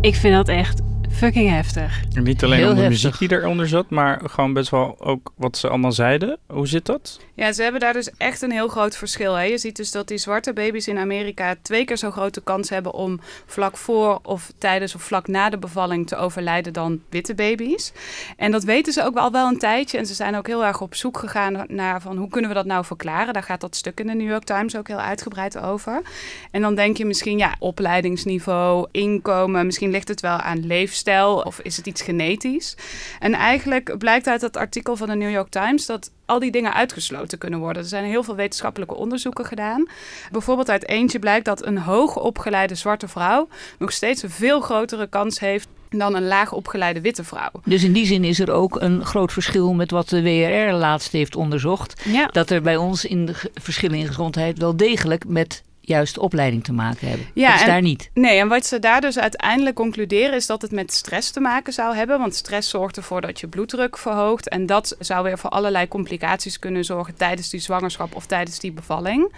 Ik 0.00 0.14
vind 0.14 0.34
dat 0.34 0.48
echt 0.48 0.80
fucking 1.10 1.48
heftig. 1.50 2.02
En 2.14 2.22
niet 2.22 2.44
alleen 2.44 2.58
Heel 2.58 2.68
om 2.68 2.74
de 2.74 2.80
heftig. 2.82 3.02
muziek 3.02 3.28
die 3.28 3.38
eronder 3.38 3.68
zat, 3.68 3.90
maar 3.90 4.20
gewoon 4.24 4.52
best 4.52 4.70
wel 4.70 5.00
ook 5.00 5.32
wat 5.36 5.56
ze 5.56 5.68
allemaal 5.68 5.92
zeiden. 5.92 6.38
Hoe 6.46 6.66
zit 6.68 6.86
dat? 6.86 7.20
Ja, 7.40 7.52
ze 7.52 7.62
hebben 7.62 7.80
daar 7.80 7.92
dus 7.92 8.10
echt 8.16 8.42
een 8.42 8.50
heel 8.50 8.68
groot 8.68 8.96
verschil. 8.96 9.34
Hè? 9.34 9.42
Je 9.42 9.58
ziet 9.58 9.76
dus 9.76 9.90
dat 9.90 10.08
die 10.08 10.18
zwarte 10.18 10.52
baby's 10.52 10.86
in 10.86 10.98
Amerika 10.98 11.56
twee 11.62 11.84
keer 11.84 11.96
zo 11.96 12.10
grote 12.10 12.40
kans 12.40 12.70
hebben 12.70 12.92
om 12.92 13.20
vlak 13.46 13.76
voor 13.76 14.18
of 14.22 14.52
tijdens 14.58 14.94
of 14.94 15.02
vlak 15.02 15.28
na 15.28 15.50
de 15.50 15.58
bevalling 15.58 16.06
te 16.06 16.16
overlijden 16.16 16.72
dan 16.72 17.00
witte 17.08 17.34
baby's. 17.34 17.92
En 18.36 18.50
dat 18.50 18.64
weten 18.64 18.92
ze 18.92 19.04
ook 19.04 19.16
al 19.16 19.32
wel 19.32 19.48
een 19.48 19.58
tijdje. 19.58 19.98
En 19.98 20.06
ze 20.06 20.14
zijn 20.14 20.36
ook 20.36 20.46
heel 20.46 20.64
erg 20.64 20.80
op 20.80 20.94
zoek 20.94 21.18
gegaan 21.18 21.64
naar 21.68 22.00
van 22.00 22.16
hoe 22.16 22.28
kunnen 22.28 22.50
we 22.50 22.56
dat 22.56 22.66
nou 22.66 22.84
verklaren. 22.84 23.32
Daar 23.32 23.42
gaat 23.42 23.60
dat 23.60 23.76
stuk 23.76 24.00
in 24.00 24.06
de 24.06 24.14
New 24.14 24.28
York 24.28 24.44
Times 24.44 24.76
ook 24.76 24.88
heel 24.88 25.00
uitgebreid 25.00 25.58
over. 25.58 26.02
En 26.50 26.60
dan 26.60 26.74
denk 26.74 26.96
je 26.96 27.04
misschien 27.04 27.38
ja, 27.38 27.56
opleidingsniveau, 27.58 28.88
inkomen, 28.90 29.66
misschien 29.66 29.90
ligt 29.90 30.08
het 30.08 30.20
wel 30.20 30.36
aan 30.36 30.66
leefstijl 30.66 31.36
of 31.36 31.60
is 31.60 31.76
het 31.76 31.86
iets 31.86 32.02
genetisch. 32.02 32.76
En 33.18 33.34
eigenlijk 33.34 33.98
blijkt 33.98 34.26
uit 34.26 34.40
dat 34.40 34.56
artikel 34.56 34.96
van 34.96 35.08
de 35.08 35.14
New 35.14 35.30
York 35.30 35.48
Times 35.48 35.86
dat 35.86 36.10
al 36.30 36.38
die 36.38 36.50
dingen 36.50 36.74
uitgesloten 36.74 37.38
kunnen 37.38 37.58
worden. 37.58 37.82
Er 37.82 37.88
zijn 37.88 38.04
heel 38.04 38.22
veel 38.22 38.34
wetenschappelijke 38.34 38.94
onderzoeken 38.94 39.44
gedaan. 39.44 39.88
Bijvoorbeeld 40.30 40.70
uit 40.70 40.88
eentje 40.88 41.18
blijkt 41.18 41.44
dat 41.44 41.66
een 41.66 41.78
hoogopgeleide 41.78 42.74
zwarte 42.74 43.08
vrouw 43.08 43.48
nog 43.78 43.92
steeds 43.92 44.22
een 44.22 44.30
veel 44.30 44.60
grotere 44.60 45.06
kans 45.06 45.40
heeft 45.40 45.68
dan 45.88 46.14
een 46.14 46.26
laag 46.26 46.52
opgeleide 46.52 47.00
witte 47.00 47.24
vrouw. 47.24 47.50
Dus 47.64 47.84
in 47.84 47.92
die 47.92 48.06
zin 48.06 48.24
is 48.24 48.40
er 48.40 48.50
ook 48.50 48.80
een 48.80 49.04
groot 49.04 49.32
verschil 49.32 49.72
met 49.72 49.90
wat 49.90 50.08
de 50.08 50.22
WRR 50.22 50.72
laatst 50.72 51.12
heeft 51.12 51.36
onderzocht. 51.36 52.02
Ja. 52.04 52.26
Dat 52.26 52.50
er 52.50 52.62
bij 52.62 52.76
ons 52.76 53.04
in 53.04 53.26
de 53.26 53.34
verschillen 53.54 53.98
in 53.98 54.06
gezondheid 54.06 54.58
wel 54.58 54.76
degelijk 54.76 55.24
met 55.28 55.62
juist 55.90 56.18
opleiding 56.18 56.64
te 56.64 56.72
maken 56.72 57.08
hebben. 57.08 57.26
Ja, 57.34 57.46
dat 57.46 57.54
is 57.56 57.62
en- 57.62 57.68
daar 57.68 57.82
niet. 57.82 58.10
Nee, 58.14 58.38
en 58.38 58.48
wat 58.48 58.66
ze 58.66 58.78
daar 58.78 59.00
dus 59.00 59.18
uiteindelijk 59.18 59.76
concluderen 59.76 60.34
is 60.34 60.46
dat 60.46 60.62
het 60.62 60.70
met 60.70 60.92
stress 60.92 61.30
te 61.30 61.40
maken 61.40 61.72
zou 61.72 61.94
hebben. 61.94 62.18
Want 62.18 62.34
stress 62.34 62.70
zorgt 62.70 62.96
ervoor 62.96 63.20
dat 63.20 63.40
je 63.40 63.46
bloeddruk 63.48 63.98
verhoogt. 63.98 64.48
En 64.48 64.66
dat 64.66 64.96
zou 64.98 65.22
weer 65.24 65.38
voor 65.38 65.50
allerlei 65.50 65.88
complicaties 65.88 66.58
kunnen 66.58 66.84
zorgen 66.84 67.16
tijdens 67.16 67.50
die 67.50 67.60
zwangerschap 67.60 68.14
of 68.14 68.26
tijdens 68.26 68.58
die 68.58 68.72
bevalling. 68.72 69.32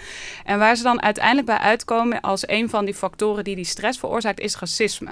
En 0.45 0.59
waar 0.59 0.77
ze 0.77 0.83
dan 0.83 1.03
uiteindelijk 1.03 1.47
bij 1.47 1.59
uitkomen 1.59 2.21
als 2.21 2.49
een 2.49 2.69
van 2.71 2.85
die 2.85 2.95
factoren 2.95 3.45
die 3.45 3.57
die 3.57 3.65
stress 3.65 3.99
veroorzaakt, 3.99 4.41
is 4.41 4.59
racisme. 4.59 5.11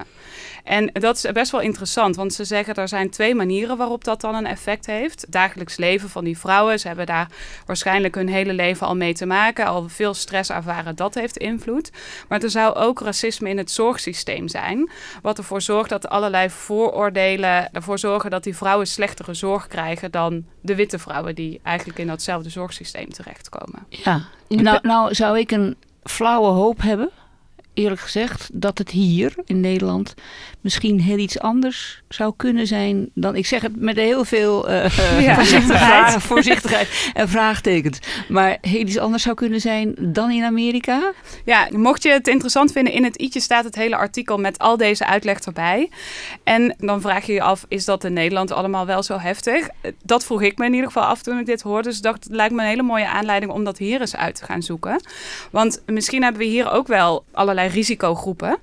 En 0.65 0.91
dat 0.93 1.17
is 1.17 1.33
best 1.33 1.51
wel 1.53 1.61
interessant, 1.61 2.17
want 2.17 2.35
ze 2.35 2.45
zeggen 2.45 2.75
er 2.75 2.89
zijn 2.89 3.11
twee 3.11 3.35
manieren 3.35 3.77
waarop 3.77 4.05
dat 4.05 4.21
dan 4.21 4.35
een 4.35 4.47
effect 4.47 4.87
heeft. 4.87 5.21
Het 5.21 5.33
dagelijks 5.33 5.77
leven 5.77 6.09
van 6.09 6.25
die 6.25 6.39
vrouwen, 6.39 6.81
ze 6.81 6.87
hebben 6.87 7.07
daar 7.07 7.29
waarschijnlijk 7.67 8.15
hun 8.15 8.29
hele 8.29 8.53
leven 8.53 8.87
al 8.87 8.97
mee 8.97 9.15
te 9.15 9.27
maken, 9.27 9.67
al 9.67 9.89
veel 9.89 10.15
stress 10.15 10.51
ervaren, 10.51 10.97
dat 10.97 11.15
heeft 11.15 11.30
invloed. 11.37 11.91
Maar 12.29 12.43
er 12.43 12.51
zou 12.51 12.75
ook 12.75 13.01
racisme 13.01 13.49
in 13.49 13.59
het 13.59 13.71
zorgsysteem 13.71 14.49
zijn, 14.49 14.91
wat 15.23 15.39
ervoor 15.39 15.63
zorgt 15.63 15.91
dat 15.91 16.09
allerlei 16.09 16.51
vooroordelen 16.51 17.73
ervoor 17.73 17.99
zorgen 17.99 18.31
dat 18.31 18.45
die 18.45 18.57
vrouwen 18.57 18.87
slechtere 18.87 19.35
zorg 19.35 19.67
krijgen 19.67 20.11
dan 20.11 20.45
de 20.61 20.75
witte 20.75 20.99
vrouwen 20.99 21.35
die 21.35 21.61
eigenlijk 21.63 21.99
in 21.99 22.07
datzelfde 22.07 22.51
zorgsysteem 22.51 23.13
terechtkomen. 23.13 23.87
Ja. 23.89 24.21
Nou, 24.49 24.79
nou 24.83 25.15
zou 25.15 25.39
ik 25.39 25.51
een 25.51 25.77
flauwe 26.03 26.49
hoop 26.49 26.83
hebben, 26.83 27.11
eerlijk 27.75 28.01
gezegd, 28.01 28.51
dat 28.53 28.79
het 28.79 28.91
hier 28.91 29.35
in 29.45 29.61
Nederland 29.61 30.15
misschien 30.61 31.01
heel 31.01 31.19
iets 31.19 31.39
anders 31.39 32.03
zou 32.09 32.33
kunnen 32.37 32.67
zijn 32.67 33.11
dan. 33.15 33.37
Ik 33.37 33.47
zeg 33.47 33.63
het 33.63 33.81
met 33.81 33.97
heel 33.97 34.25
veel 34.25 34.69
eh, 34.69 35.21
Ja. 35.21 35.35
voorzichtigheid. 35.35 36.23
voorzichtigheid 36.23 37.11
en 37.15 37.29
vraagtekens. 37.29 37.99
Maar 38.29 38.59
heel 38.61 38.81
iets 38.81 38.99
anders 38.99 39.23
zou 39.23 39.35
kunnen 39.35 39.61
zijn 39.61 39.95
dan 39.99 40.31
in 40.31 40.45
Amerika. 40.45 41.13
Ja, 41.45 41.69
mocht 41.71 42.03
je 42.03 42.11
het 42.11 42.29
interessant 42.29 42.73
vinden, 42.73 42.93
in 42.93 43.05
het 43.05 43.21
i'tje 43.21 43.41
staat 43.41 43.65
het 43.65 43.75
hele 43.75 43.97
artikel 43.97 44.39
met 44.39 44.59
al 44.59 44.77
deze 44.77 45.07
uitleg 45.07 45.39
erbij. 45.39 45.91
En 46.45 46.75
dan 46.79 47.01
vraag 47.01 47.27
je 47.27 47.33
je 47.33 47.43
af, 47.43 47.65
is 47.69 47.85
dat 47.85 48.05
in 48.05 48.13
Nederland 48.13 48.51
allemaal 48.53 48.87
wel 48.87 49.03
zo 49.03 49.19
heftig? 49.19 49.69
Dat 50.03 50.25
vroeg 50.25 50.43
ik 50.43 50.59
me 50.59 50.65
in 50.67 50.73
ieder 50.73 50.87
geval 50.87 51.05
af 51.05 51.23
toen 51.23 51.39
ik 51.39 51.47
dit 51.47 51.63
hoorde. 51.63 51.89
Dus 51.89 52.01
dacht, 52.01 52.25
het 52.25 52.33
lijkt 52.33 52.55
me 52.55 52.61
een 52.63 52.69
hele 52.69 52.83
mooie 52.83 53.09
aanleiding 53.09 53.53
om 53.53 53.65
dat 53.65 53.79
hier 53.79 54.01
eens 54.01 54.17
uit 54.17 54.35
te 54.35 54.45
gaan 54.45 54.63
zoeken. 54.63 55.01
Want 55.51 55.83
misschien 55.87 56.23
hebben 56.23 56.41
we 56.41 56.47
hier 56.47 56.71
ook 56.71 56.87
wel 56.87 57.25
allerlei 57.33 57.69
risicogroepen. 57.71 58.59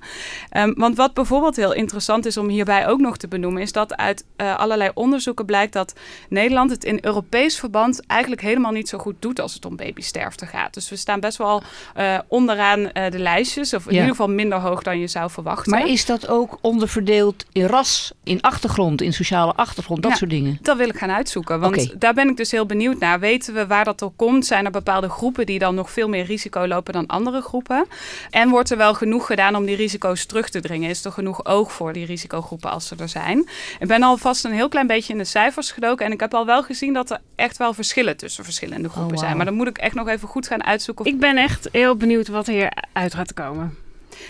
Ehm, 0.50 0.72
want 0.76 0.96
wat 0.96 1.14
bijvoorbeeld 1.14 1.56
heel 1.56 1.72
interessant 1.74 2.26
is 2.26 2.36
om 2.36 2.48
hierbij 2.48 2.86
ook 2.88 3.00
nog 3.00 3.16
te 3.16 3.28
benoemen, 3.28 3.62
is 3.62 3.72
dat 3.72 3.96
uit 3.96 4.24
eh, 4.36 4.56
allerlei 4.58 4.90
onderzoeken 4.94 5.44
blijkt 5.46 5.72
dat 5.72 5.94
Nederland 6.28 6.70
het 6.70 6.84
in 6.84 6.98
Europees 7.02 7.58
verband 7.58 8.06
eigenlijk 8.06 8.40
helemaal 8.42 8.72
niet 8.72 8.88
zo 8.88 8.98
goed 8.98 9.14
doet 9.18 9.40
als 9.40 9.54
het 9.54 9.64
om 9.64 9.76
babysterfte 9.76 10.46
gaat. 10.46 10.74
Dus 10.74 10.88
we 10.90 10.96
staan 10.96 11.20
best 11.20 11.38
wel 11.38 11.62
eh, 11.94 12.18
onderaan 12.28 12.90
eh, 12.92 13.10
de 13.10 13.18
lijstjes, 13.18 13.74
of 13.74 13.84
in 13.86 13.92
Ja. 13.92 14.00
ieder 14.00 14.10
geval 14.16 14.28
minder 14.34 14.58
hoog 14.58 14.82
dan 14.82 14.98
je 14.98 15.06
zou 15.06 15.30
verwachten. 15.30 15.70
Maar 15.70 15.86
is 15.86 16.04
dat 16.06 16.28
ook 16.28 16.58
onderverdeeld 16.60 17.44
in 17.52 17.66
ras, 17.66 18.12
in 18.24 18.40
achtergrond, 18.40 19.02
in 19.02 19.12
sociale 19.12 19.52
achtergrond, 19.54 20.02
dat 20.02 20.10
Ja. 20.10 20.16
soort 20.16 20.30
dingen? 20.30 20.58
Dat 20.62 20.76
wil 20.76 20.88
ik 20.88 20.96
gaan 20.98 21.10
uitzoeken, 21.10 21.60
want 21.60 22.00
daar 22.00 22.14
ben 22.14 22.28
ik 22.28 22.36
dus 22.36 22.50
heel 22.50 22.66
benieuwd 22.66 22.98
naar. 22.98 23.20
Weten 23.20 23.54
we 23.54 23.66
waar 23.66 23.84
dat 23.84 23.98
door 23.98 24.12
komt? 24.16 24.46
Zijn 24.46 24.64
er 24.64 24.70
bepaalde 24.70 25.08
groepen 25.08 25.46
die 25.46 25.58
dan 25.58 25.74
nog 25.74 25.90
veel 25.90 26.08
meer 26.08 26.24
risico 26.24 26.66
lopen 26.66 26.92
dan 26.92 27.06
andere 27.06 27.40
groepen? 27.40 27.86
En 28.30 28.48
wordt 28.48 28.70
er 28.70 28.76
wel 28.76 28.87
wel 28.88 28.96
genoeg 28.96 29.26
gedaan 29.26 29.56
om 29.56 29.66
die 29.66 29.76
risico's 29.76 30.26
terug 30.26 30.48
te 30.48 30.60
dringen? 30.60 30.90
Is 30.90 31.04
er 31.04 31.12
genoeg 31.12 31.44
oog 31.44 31.72
voor 31.72 31.92
die 31.92 32.06
risicogroepen 32.06 32.70
als 32.70 32.86
ze 32.86 32.94
er 32.98 33.08
zijn? 33.08 33.48
Ik 33.78 33.86
ben 33.86 34.02
alvast 34.02 34.44
een 34.44 34.52
heel 34.52 34.68
klein 34.68 34.86
beetje 34.86 35.12
in 35.12 35.18
de 35.18 35.24
cijfers 35.24 35.70
gedoken. 35.70 36.06
En 36.06 36.12
ik 36.12 36.20
heb 36.20 36.34
al 36.34 36.46
wel 36.46 36.62
gezien 36.62 36.92
dat 36.92 37.10
er 37.10 37.20
echt 37.34 37.56
wel 37.56 37.74
verschillen 37.74 38.16
tussen 38.16 38.44
verschillende 38.44 38.88
groepen 38.88 39.14
wauw. 39.14 39.24
zijn. 39.24 39.36
Maar 39.36 39.44
dan 39.44 39.54
moet 39.54 39.68
ik 39.68 39.78
echt 39.78 39.94
nog 39.94 40.08
even 40.08 40.28
goed 40.28 40.46
gaan 40.46 40.64
uitzoeken. 40.64 41.04
Of... 41.04 41.10
Ik 41.10 41.20
ben 41.20 41.36
echt 41.36 41.68
heel 41.72 41.96
benieuwd 41.96 42.28
wat 42.28 42.46
hier 42.46 42.72
uit 42.92 43.14
gaat 43.14 43.34
komen. 43.34 43.76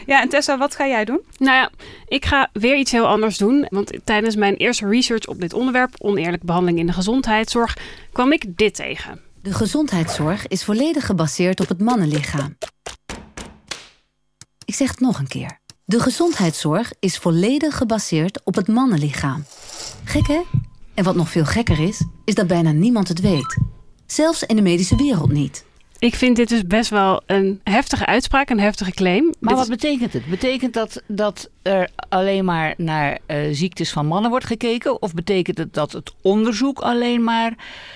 Ja, 0.06 0.22
en 0.22 0.28
Tessa, 0.28 0.58
wat 0.58 0.74
ga 0.74 0.86
jij 0.86 1.04
doen? 1.04 1.20
Nou 1.38 1.56
ja, 1.56 1.70
ik 2.06 2.24
ga 2.24 2.50
weer 2.52 2.76
iets 2.76 2.92
heel 2.92 3.06
anders 3.06 3.38
doen. 3.38 3.66
Want 3.70 3.92
tijdens 4.04 4.36
mijn 4.36 4.54
eerste 4.56 4.88
research 4.88 5.26
op 5.26 5.40
dit 5.40 5.52
onderwerp, 5.52 5.94
oneerlijke 5.98 6.46
behandeling 6.46 6.78
in 6.78 6.86
de 6.86 6.92
gezondheidszorg, 6.92 7.76
kwam 8.12 8.32
ik 8.32 8.56
dit 8.56 8.74
tegen. 8.74 9.20
De 9.42 9.52
gezondheidszorg 9.52 10.46
is 10.46 10.64
volledig 10.64 11.06
gebaseerd 11.06 11.60
op 11.60 11.68
het 11.68 11.80
mannenlichaam. 11.80 12.56
Ik 14.68 14.74
zeg 14.74 14.90
het 14.90 15.00
nog 15.00 15.18
een 15.18 15.26
keer. 15.26 15.58
De 15.84 16.00
gezondheidszorg 16.00 16.92
is 17.00 17.18
volledig 17.18 17.76
gebaseerd 17.76 18.40
op 18.44 18.54
het 18.54 18.68
mannenlichaam. 18.68 19.44
Gek 20.04 20.26
hè? 20.26 20.40
En 20.94 21.04
wat 21.04 21.14
nog 21.14 21.28
veel 21.28 21.44
gekker 21.44 21.80
is, 21.80 22.04
is 22.24 22.34
dat 22.34 22.46
bijna 22.46 22.72
niemand 22.72 23.08
het 23.08 23.20
weet. 23.20 23.56
Zelfs 24.06 24.42
in 24.42 24.56
de 24.56 24.62
medische 24.62 24.96
wereld 24.96 25.32
niet. 25.32 25.64
Ik 25.98 26.14
vind 26.14 26.36
dit 26.36 26.48
dus 26.48 26.66
best 26.66 26.90
wel 26.90 27.22
een 27.26 27.60
heftige 27.64 28.06
uitspraak, 28.06 28.50
een 28.50 28.60
heftige 28.60 28.90
claim. 28.90 29.34
Maar 29.40 29.54
Dit 29.54 29.58
wat 29.58 29.68
betekent 29.68 30.12
het? 30.12 30.26
Betekent 30.26 30.74
dat 30.74 31.02
dat 31.06 31.50
er 31.62 31.90
alleen 32.08 32.44
maar 32.44 32.74
naar 32.76 33.18
eh, 33.26 33.38
ziektes 33.50 33.92
van 33.92 34.06
mannen 34.06 34.30
wordt 34.30 34.46
gekeken? 34.46 35.02
Of 35.02 35.14
betekent 35.14 35.58
het 35.58 35.74
dat 35.74 35.92
het 35.92 36.12
onderzoek 36.22 36.78
alleen 36.78 37.24
maar 37.24 37.54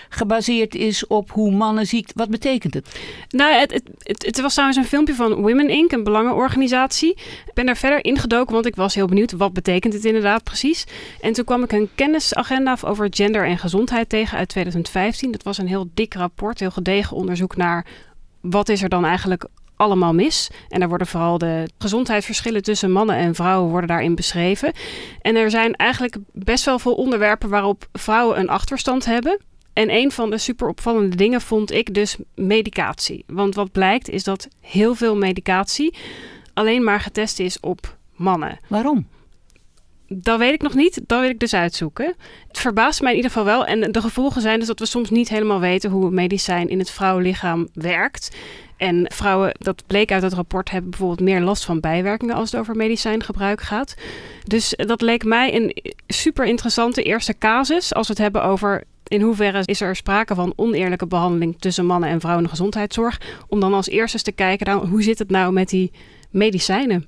gebaseerd 0.08 0.74
is 0.74 1.06
op 1.06 1.30
hoe 1.30 1.50
mannen 1.50 1.86
ziek... 1.86 2.10
Wat 2.14 2.30
betekent 2.30 2.74
het? 2.74 2.98
Nou, 3.28 3.54
het, 3.54 3.72
het, 3.98 4.24
het, 4.26 4.40
was 4.40 4.52
trouwens 4.52 4.78
een 4.78 4.84
filmpje 4.84 5.14
van 5.14 5.34
Women 5.34 5.68
Inc., 5.68 5.92
een 5.92 6.04
belangenorganisatie. 6.04 7.10
Ik 7.46 7.54
ben 7.54 7.66
daar 7.66 7.76
verder 7.76 8.04
ingedoken, 8.04 8.54
want 8.54 8.66
ik 8.66 8.76
was 8.76 8.94
heel 8.94 9.06
benieuwd 9.06 9.32
wat 9.32 9.52
betekent 9.52 9.92
het 9.92 10.04
inderdaad 10.04 10.44
precies. 10.44 10.86
En 11.20 11.32
toen 11.32 11.44
kwam 11.44 11.62
ik 11.62 11.72
een 11.72 11.88
kennisagenda 11.94 12.76
over 12.84 13.06
gender 13.10 13.46
en 13.46 13.58
gezondheid 13.58 14.08
tegen 14.08 14.38
uit 14.38 14.48
2015. 14.48 15.32
Dat 15.32 15.42
was 15.42 15.58
een 15.58 15.68
heel 15.68 15.88
dik 15.94 16.14
rapport, 16.14 16.60
heel 16.60 16.70
gedegen 16.70 17.16
onderzoek 17.16 17.56
naar 17.56 17.86
wat 18.40 18.68
is 18.68 18.82
er 18.82 18.88
dan 18.88 19.04
eigenlijk 19.04 19.46
allemaal 19.76 20.14
mis. 20.14 20.50
En 20.68 20.80
daar 20.80 20.88
worden 20.88 21.06
vooral 21.06 21.38
de 21.38 21.68
gezondheidsverschillen 21.78 22.62
tussen 22.62 22.92
mannen 22.92 23.16
en 23.16 23.34
vrouwen 23.34 23.70
worden 23.70 23.88
daarin 23.88 24.14
beschreven. 24.14 24.72
En 25.20 25.36
er 25.36 25.50
zijn 25.50 25.74
eigenlijk 25.74 26.16
best 26.32 26.64
wel 26.64 26.78
veel 26.78 26.94
onderwerpen 26.94 27.48
waarop 27.48 27.88
vrouwen 27.92 28.38
een 28.38 28.48
achterstand 28.48 29.04
hebben. 29.04 29.40
En 29.72 29.90
een 29.90 30.12
van 30.12 30.30
de 30.30 30.38
super 30.38 30.68
opvallende 30.68 31.16
dingen 31.16 31.40
vond 31.40 31.70
ik 31.70 31.94
dus 31.94 32.16
medicatie. 32.34 33.24
Want 33.26 33.54
wat 33.54 33.72
blijkt 33.72 34.08
is 34.08 34.24
dat 34.24 34.48
heel 34.60 34.94
veel 34.94 35.16
medicatie 35.16 35.94
alleen 36.54 36.84
maar 36.84 37.00
getest 37.00 37.38
is 37.38 37.60
op 37.60 37.96
mannen. 38.14 38.58
Waarom? 38.68 39.06
Dat 40.08 40.38
weet 40.38 40.52
ik 40.52 40.62
nog 40.62 40.74
niet. 40.74 41.00
Dat 41.06 41.20
wil 41.20 41.28
ik 41.28 41.38
dus 41.38 41.54
uitzoeken. 41.54 42.14
Het 42.48 42.58
verbaast 42.58 43.00
mij 43.00 43.10
in 43.10 43.16
ieder 43.16 43.30
geval 43.30 43.46
wel. 43.46 43.66
En 43.66 43.92
de 43.92 44.00
gevolgen 44.00 44.40
zijn 44.40 44.58
dus 44.58 44.68
dat 44.68 44.78
we 44.78 44.86
soms 44.86 45.10
niet 45.10 45.28
helemaal 45.28 45.60
weten 45.60 45.90
hoe 45.90 46.06
een 46.06 46.14
medicijn 46.14 46.68
in 46.68 46.78
het 46.78 46.90
vrouwenlichaam 46.90 47.68
werkt. 47.74 48.36
En 48.82 49.04
vrouwen, 49.14 49.54
dat 49.58 49.82
bleek 49.86 50.12
uit 50.12 50.22
het 50.22 50.32
rapport, 50.32 50.70
hebben 50.70 50.90
bijvoorbeeld 50.90 51.20
meer 51.20 51.40
last 51.40 51.64
van 51.64 51.80
bijwerkingen 51.80 52.34
als 52.34 52.50
het 52.50 52.60
over 52.60 52.76
medicijngebruik 52.76 53.60
gaat. 53.60 53.94
Dus 54.44 54.74
dat 54.76 55.00
leek 55.00 55.24
mij 55.24 55.54
een 55.54 55.94
super 56.06 56.46
interessante 56.46 57.02
eerste 57.02 57.38
casus 57.38 57.94
als 57.94 58.06
we 58.06 58.12
het 58.12 58.22
hebben 58.22 58.44
over 58.44 58.84
in 59.06 59.20
hoeverre 59.20 59.62
is 59.64 59.80
er 59.80 59.96
sprake 59.96 60.34
van 60.34 60.52
oneerlijke 60.56 61.06
behandeling 61.06 61.56
tussen 61.58 61.86
mannen 61.86 62.08
en 62.08 62.20
vrouwen 62.20 62.44
in 62.44 62.50
de 62.50 62.56
gezondheidszorg. 62.56 63.20
Om 63.48 63.60
dan 63.60 63.74
als 63.74 63.88
eerste 63.88 64.22
te 64.22 64.32
kijken, 64.32 64.66
nou, 64.66 64.88
hoe 64.88 65.02
zit 65.02 65.18
het 65.18 65.30
nou 65.30 65.52
met 65.52 65.68
die 65.68 65.92
medicijnen? 66.30 67.06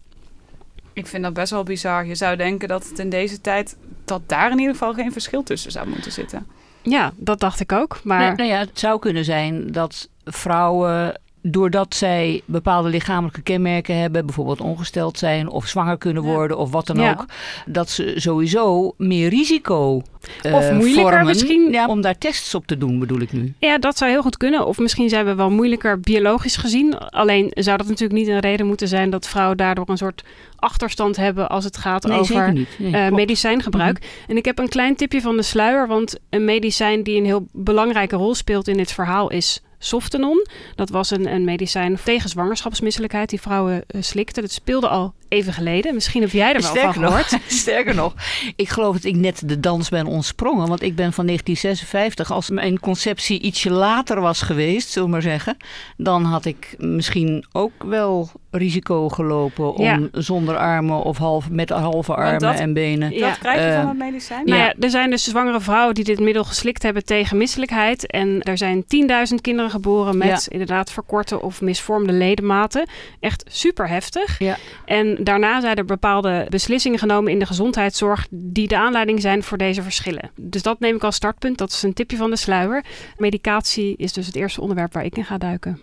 Ik 0.93 1.07
vind 1.07 1.23
dat 1.23 1.33
best 1.33 1.51
wel 1.51 1.63
bizar. 1.63 2.07
Je 2.07 2.15
zou 2.15 2.37
denken 2.37 2.69
dat 2.69 2.89
het 2.89 2.99
in 2.99 3.11
deze 3.11 3.41
tijd... 3.41 3.77
dat 4.05 4.23
daar 4.27 4.51
in 4.51 4.59
ieder 4.59 4.73
geval 4.73 4.95
geen 4.95 5.13
verschil 5.13 5.43
tussen 5.43 5.71
zou 5.71 5.89
moeten 5.89 6.13
zitten. 6.13 6.47
Ja, 6.83 7.13
dat 7.17 7.41
dacht 7.41 7.61
ik 7.61 7.73
ook. 7.73 8.01
Maar 8.03 8.21
Nou, 8.21 8.37
nou 8.37 8.49
ja, 8.49 8.59
het 8.59 8.79
zou 8.79 8.99
kunnen 8.99 9.25
zijn 9.25 9.73
dat 9.73 10.09
vrouwen, 10.25 11.21
doordat 11.47 11.95
zij 11.95 12.43
bepaalde 12.45 12.89
lichamelijke 12.89 13.43
kenmerken 13.43 13.97
hebben, 13.99 14.27
bijvoorbeeld 14.27 14.61
ongesteld 14.61 15.19
zijn 15.19 15.49
of 15.49 15.67
zwanger 15.67 15.99
kunnen 15.99 16.23
worden 16.23 16.59
of 16.59 16.71
wat 16.71 16.87
dan 16.87 16.97
Ja. 16.97 17.11
ook, 17.11 17.25
dat 17.67 17.91
ze 17.91 18.13
sowieso 18.17 18.95
meer 18.97 19.29
risico 19.29 20.03
eh, 20.43 20.55
Of 20.55 20.71
moeilijker 20.73 21.03
vormen 21.03 21.27
misschien. 21.27 21.73
Ja, 21.73 21.87
om 21.87 22.01
daar 22.01 22.19
tests 22.19 22.55
op 22.55 22.67
te 22.67 22.79
doen, 22.79 22.99
bedoel 22.99 23.21
ik 23.21 23.33
nu. 23.33 23.55
Ja, 23.59 23.79
dat 23.79 23.99
zou 23.99 24.11
heel 24.11 24.23
goed 24.23 24.37
kunnen. 24.37 24.67
Of 24.67 24.79
misschien 24.79 25.09
zijn 25.09 25.25
we 25.25 25.35
wel 25.35 25.51
moeilijker 25.51 26.01
biologisch 26.01 26.57
gezien. 26.57 26.99
Alleen 26.99 27.51
zou 27.55 27.77
dat 27.77 27.87
natuurlijk 27.89 28.19
niet 28.19 28.29
een 28.29 28.41
reden 28.41 28.67
moeten 28.67 28.89
zijn 28.89 29.11
dat 29.11 29.29
vrouwen 29.29 29.57
daardoor 29.57 29.89
een 29.89 29.97
soort 29.97 30.25
achterstand 30.57 31.17
hebben 31.17 31.49
als 31.49 31.65
het 31.65 31.77
gaat 31.77 32.07
Nee, 32.07 32.19
over 32.19 32.67
eh, 32.93 33.09
medicijngebruik. 33.11 34.23
En 34.29 34.37
ik 34.37 34.45
heb 34.45 34.59
een 34.59 34.69
klein 34.69 34.97
tipje 34.97 35.21
van 35.21 35.37
de 35.37 35.43
sluier, 35.43 35.87
want 35.87 36.19
een 36.31 36.45
medicijn 36.45 37.03
die 37.03 37.17
een 37.19 37.25
heel 37.25 37.47
belangrijke 37.53 38.17
rol 38.17 38.35
speelt 38.35 38.69
in 38.69 38.77
dit 38.77 38.93
verhaal 38.93 39.31
is 39.31 39.63
Softenon. 39.79 40.47
Dat 40.75 40.89
was 40.89 41.11
een, 41.11 41.33
een 41.33 41.45
medicijn 41.45 41.99
tegen 42.05 42.29
zwangerschapsmisselijkheid 42.29 43.31
die 43.31 43.41
vrouwen 43.41 43.85
eh, 43.87 44.03
slikten. 44.03 44.43
Dat 44.43 44.53
speelde 44.53 44.89
al 44.89 45.15
even 45.29 45.53
geleden. 45.53 45.95
Misschien 45.95 46.23
heb 46.23 46.31
jij 46.31 46.55
er 46.55 46.61
wel 46.63 46.75
van 46.75 46.93
gehoord. 46.93 47.31
nog, 47.31 47.41
sterker 47.63 47.95
nog, 47.95 48.15
ik 48.57 48.69
geloof 48.69 48.95
dat 48.95 49.05
ik 49.05 49.17
net 49.17 49.43
de 49.49 49.61
dans 49.61 49.89
ben 49.89 50.07
ontsprongen. 50.07 50.69
Want 50.69 50.83
ik 50.83 50.97
ben 50.97 51.13
van 51.13 51.27
1956. 51.27 52.33
Als 52.33 52.51
mijn 52.51 52.81
conceptie 52.81 53.41
ietsje 53.41 53.71
later 53.71 54.21
was 54.21 54.43
geweest, 54.43 54.89
zullen 54.89 55.09
we 55.09 55.15
maar 55.15 55.23
zeggen. 55.23 55.57
Dan 55.97 56.25
had 56.25 56.45
ik 56.45 56.75
misschien 56.79 57.45
ook 57.53 57.85
wel 57.85 58.31
risico 58.57 59.09
gelopen 59.09 59.75
om 59.75 59.85
Ja. 59.85 59.99
zonder 60.13 60.57
armen 60.57 61.03
of 61.03 61.19
half, 61.19 61.51
met 61.51 61.71
halve 61.71 62.15
armen 62.15 62.39
dat- 62.41 62.59
en 62.59 62.73
benen. 62.73 63.13
Ja. 63.13 63.29
Dat 63.29 63.39
krijg 63.39 63.61
je 63.61 63.67
Eh, 63.67 63.77
van 63.79 63.89
het 63.89 63.99
medicijn? 63.99 64.45
Nou 64.45 64.59
Ja. 64.59 64.65
ja, 64.65 64.75
er 64.81 64.91
zijn 64.91 65.11
dus 65.11 65.25
zwangere 65.25 65.61
vrouwen 65.61 65.95
die 65.95 66.05
dit 66.05 66.21
middel 66.21 66.45
geslikt 66.45 66.83
hebben 66.83 67.05
tegen 67.05 67.37
misselijkheid. 67.37 68.07
En 68.07 68.43
er 68.43 68.59
zijn 68.59 68.85
10.000 68.87 69.41
kinderen 69.41 69.71
geboren 69.71 70.19
met 70.19 70.29
Ja. 70.29 70.39
inderdaad 70.49 70.91
verkorte 70.91 71.43
of 71.43 71.61
misvormde 71.61 72.13
ledematen. 72.13 72.89
Echt 73.21 73.45
super 73.49 73.89
heftig. 73.89 74.39
Ja. 74.39 74.57
En 74.85 75.17
daarna 75.25 75.61
zijn 75.61 75.77
er 75.77 75.85
bepaalde 75.85 76.47
beslissingen 76.49 76.99
genomen 76.99 77.33
in 77.33 77.39
de 77.39 77.47
gezondheidszorg 77.47 78.27
die 78.31 78.69
de 78.69 78.77
aanleiding 78.79 79.21
zijn 79.21 79.43
voor 79.43 79.59
deze 79.59 79.83
verschillen. 79.83 80.31
Dus 80.37 80.63
dat 80.63 80.81
neem 80.81 80.97
ik 80.97 81.05
als 81.05 81.15
startpunt. 81.17 81.59
Dat 81.59 81.71
is 81.71 81.83
een 81.83 81.93
tipje 81.95 82.17
van 82.17 82.31
de 82.31 82.37
sluier. 82.37 82.85
Medicatie 83.17 83.95
is 83.97 84.13
dus 84.13 84.27
het 84.27 84.37
eerste 84.37 84.61
onderwerp 84.61 84.93
waar 84.93 85.05
ik 85.05 85.17
in 85.17 85.25
ga 85.25 85.39
duiken. 85.39 85.81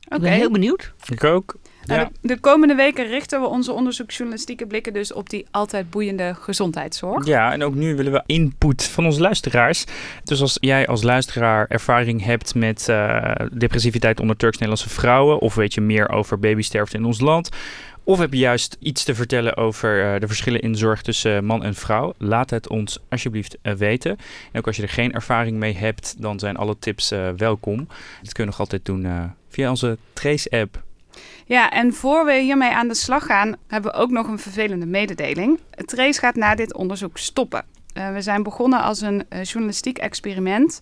Ik 0.00 0.14
Oké. 0.14 0.22
ben 0.22 0.32
heel 0.32 0.50
benieuwd. 0.50 0.92
Ik 1.08 1.24
ook. 1.24 1.54
Nou, 1.88 2.00
Ja. 2.00 2.08
de, 2.20 2.28
de 2.28 2.40
komende 2.40 2.74
weken 2.74 3.06
richten 3.06 3.40
we 3.40 3.46
onze 3.46 3.72
onderzoeksjournalistieke 3.72 4.66
blikken 4.66 4.92
dus 4.92 5.12
op 5.12 5.30
die 5.30 5.46
altijd 5.50 5.90
boeiende 5.90 6.34
gezondheidszorg. 6.40 7.26
Ja, 7.26 7.52
en 7.52 7.62
ook 7.62 7.74
nu 7.74 7.96
willen 7.96 8.12
we 8.12 8.22
input 8.26 8.84
van 8.84 9.04
onze 9.04 9.20
luisteraars. 9.20 9.84
Dus 10.24 10.40
als 10.40 10.56
jij 10.60 10.86
als 10.86 11.02
luisteraar 11.02 11.66
ervaring 11.68 12.24
hebt 12.24 12.54
met 12.54 12.88
eh, 12.88 13.32
depressiviteit 13.52 14.20
onder 14.20 14.36
Turks-Nederlandse 14.36 14.88
vrouwen, 14.88 15.38
of 15.38 15.54
weet 15.54 15.74
je 15.74 15.80
meer 15.80 16.08
over 16.10 16.38
babysterfte 16.38 16.96
in 16.96 17.04
ons 17.04 17.20
land, 17.20 17.48
of 18.04 18.18
heb 18.18 18.32
je 18.32 18.38
juist 18.38 18.76
iets 18.80 19.04
te 19.04 19.14
vertellen 19.14 19.56
over 19.56 20.14
eh, 20.14 20.20
de 20.20 20.26
verschillen 20.26 20.60
in 20.60 20.74
zorg 20.76 21.02
tussen 21.02 21.44
man 21.44 21.64
en 21.64 21.74
vrouw, 21.74 22.14
laat 22.18 22.50
het 22.50 22.68
ons 22.68 22.98
alsjeblieft 23.08 23.58
eh, 23.62 23.72
weten. 23.72 24.10
En 24.52 24.58
ook 24.58 24.66
als 24.66 24.76
je 24.76 24.82
er 24.82 24.88
geen 24.88 25.12
ervaring 25.12 25.56
mee 25.56 25.74
hebt, 25.74 26.14
dan 26.18 26.38
zijn 26.38 26.56
alle 26.56 26.76
tips 26.78 27.12
welkom. 27.36 27.88
Dat 28.22 28.32
kun 28.32 28.44
je 28.44 28.50
nog 28.50 28.60
altijd 28.60 28.84
doen 28.84 29.06
via 29.48 29.70
onze 29.70 29.98
Trace-app. 30.12 30.86
Ja, 31.46 31.70
en 31.70 31.94
voor 31.94 32.24
we 32.24 32.40
hiermee 32.40 32.70
aan 32.70 32.88
de 32.88 32.94
slag 32.94 33.26
gaan, 33.26 33.56
hebben 33.66 33.92
we 33.92 33.98
ook 33.98 34.10
nog 34.10 34.28
een 34.28 34.38
vervelende 34.38 34.86
mededeling. 34.86 35.58
Trace 35.84 36.20
gaat 36.20 36.34
na 36.34 36.54
dit 36.54 36.74
onderzoek 36.74 37.18
stoppen. 37.18 37.64
Eh, 37.98 38.12
we 38.12 38.22
zijn 38.22 38.42
begonnen 38.42 38.82
als 38.82 39.00
een 39.00 39.24
eh, 39.28 39.44
journalistiek 39.44 39.98
experiment. 39.98 40.78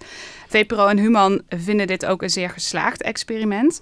VPRO 0.49 0.87
en 0.87 0.99
Human 0.99 1.43
vinden 1.49 1.87
dit 1.87 2.07
ook 2.07 2.23
een 2.23 2.31
zeer 2.31 2.51
geslaagd 2.51 3.03
experiment. 3.03 3.81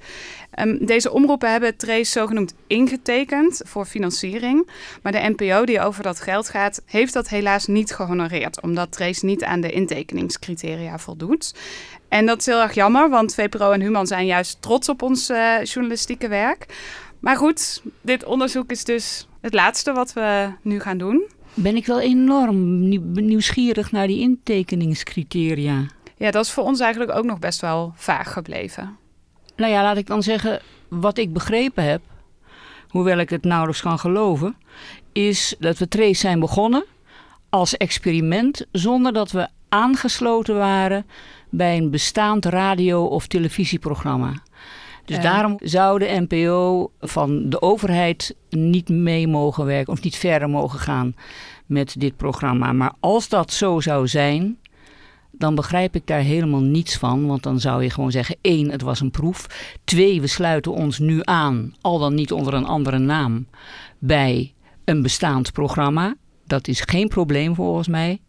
Ehm, 0.51 0.87
deze 0.87 1.13
omroepen 1.13 1.51
hebben 1.51 1.77
Trace 1.77 2.11
zogenoemd 2.11 2.55
ingetekend 2.67 3.61
voor 3.65 3.85
financiering. 3.85 4.69
Maar 5.03 5.13
de 5.13 5.35
NPO 5.37 5.65
die 5.65 5.81
over 5.81 6.03
dat 6.03 6.21
geld 6.21 6.49
gaat, 6.49 6.83
heeft 6.87 7.13
dat 7.13 7.29
helaas 7.29 7.67
niet 7.67 7.95
gehonoreerd. 7.95 8.63
Omdat 8.63 8.93
Trace 8.93 9.25
niet 9.25 9.45
aan 9.45 9.61
de 9.61 9.73
intekeningscriteria 9.73 10.99
voldoet. 10.99 11.55
En 12.09 12.27
dat 12.27 12.39
is 12.39 12.47
heel 12.47 12.63
erg 12.63 12.75
jammer, 12.75 13.11
want 13.11 13.35
VPRO 13.35 13.71
en 13.71 13.81
Human 13.81 14.07
zijn 14.07 14.27
juist 14.27 14.63
trots 14.63 14.89
op 14.89 15.03
ons 15.03 15.29
eh, 15.29 15.63
journalistieke 15.63 16.29
werk. 16.29 16.67
Maar 17.21 17.37
goed, 17.37 17.83
dit 18.01 18.25
onderzoek 18.25 18.71
is 18.71 18.85
dus 18.85 19.29
het 19.41 19.55
laatste 19.55 19.93
wat 19.93 20.13
we 20.13 20.53
nu 20.63 20.81
gaan 20.81 20.99
doen. 20.99 21.33
Ben 21.55 21.77
ik 21.77 21.87
wel 21.87 22.01
enorm 22.01 22.89
nieuw- 22.89 23.11
nieuwsgierig 23.15 23.93
naar 23.93 24.07
die 24.07 24.21
intekeningscriteria. 24.21 25.87
Ja, 26.17 26.31
dat 26.31 26.45
is 26.45 26.51
voor 26.51 26.65
ons 26.65 26.81
eigenlijk 26.81 27.17
ook 27.17 27.25
nog 27.25 27.39
best 27.39 27.61
wel 27.61 27.93
vaag 27.97 28.33
gebleven. 28.33 28.97
Nou 29.57 29.73
ja, 29.73 29.83
laat 29.83 29.97
ik 29.97 30.07
dan 30.07 30.23
zeggen, 30.23 30.61
wat 30.89 31.19
ik 31.19 31.33
begrepen 31.33 31.85
heb, 31.85 32.01
hoewel 32.89 33.19
ik 33.19 33.31
het 33.31 33.45
nauwelijks 33.45 33.83
kan 33.83 33.99
geloven, 33.99 34.57
is 35.13 35.55
dat 35.59 35.79
we 35.79 35.89
Trace 35.89 36.21
zijn 36.21 36.41
begonnen 36.41 36.85
als 37.49 37.77
experiment 37.77 38.67
zonder 38.73 39.13
dat 39.13 39.31
we 39.31 39.49
aangesloten 39.69 40.55
waren 40.55 41.07
bij 41.51 41.77
een 41.77 41.91
bestaand 41.91 42.45
radio- 42.45 43.05
of 43.05 43.27
televisieprogramma. 43.27 44.33
Dus 45.05 45.21
daarom 45.21 45.57
zou 45.63 45.99
de 45.99 46.27
NPO 46.29 46.91
van 47.01 47.51
de 47.51 47.63
overheid 47.63 48.37
niet 48.51 48.89
mee 48.89 49.29
mogen 49.29 49.65
werken 49.65 49.93
of 49.93 50.03
niet 50.03 50.17
verder 50.17 50.51
mogen 50.51 50.79
gaan 50.79 51.15
met 51.67 51.95
dit 51.99 52.17
programma. 52.17 52.73
Maar 52.73 52.93
als 53.01 53.29
dat 53.29 53.53
zo 53.53 53.81
zou 53.81 54.09
zijn, 54.09 54.59
dan 55.31 55.55
begrijp 55.55 55.95
ik 55.95 56.07
daar 56.07 56.21
helemaal 56.21 56.61
niets 56.61 56.97
van. 56.97 57.27
Want 57.27 57.43
dan 57.43 57.61
zou 57.61 57.83
je 57.83 57.91
gewoon 57.91 58.11
zeggen: 58.11 58.37
één, 58.41 58.71
het 58.71 58.83
was 58.83 59.01
een 59.01 59.11
proef. 59.11 59.47
Twee, 59.85 60.21
we 60.21 60.27
sluiten 60.27 60.73
ons 60.73 60.99
nu 60.99 61.21
aan, 61.23 61.75
al 61.81 61.99
dan 61.99 62.15
niet 62.15 62.33
onder 62.33 62.55
een 62.55 62.67
andere 62.67 62.99
naam, 62.99 63.47
bij 63.99 64.53
een 64.85 65.03
bestaand 65.03 65.53
programma. 65.53 66.15
Dat 66.47 66.69
is 66.69 66.81
geen 66.81 67.09
probleem 67.09 67.55
volgens 67.55 67.89
mij. 67.89 68.21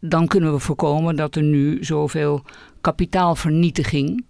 Dan 0.00 0.26
kunnen 0.26 0.52
we 0.52 0.58
voorkomen 0.58 1.16
dat 1.16 1.34
er 1.36 1.42
nu 1.42 1.84
zoveel 1.84 2.42
kapitaalvernietiging, 2.80 4.24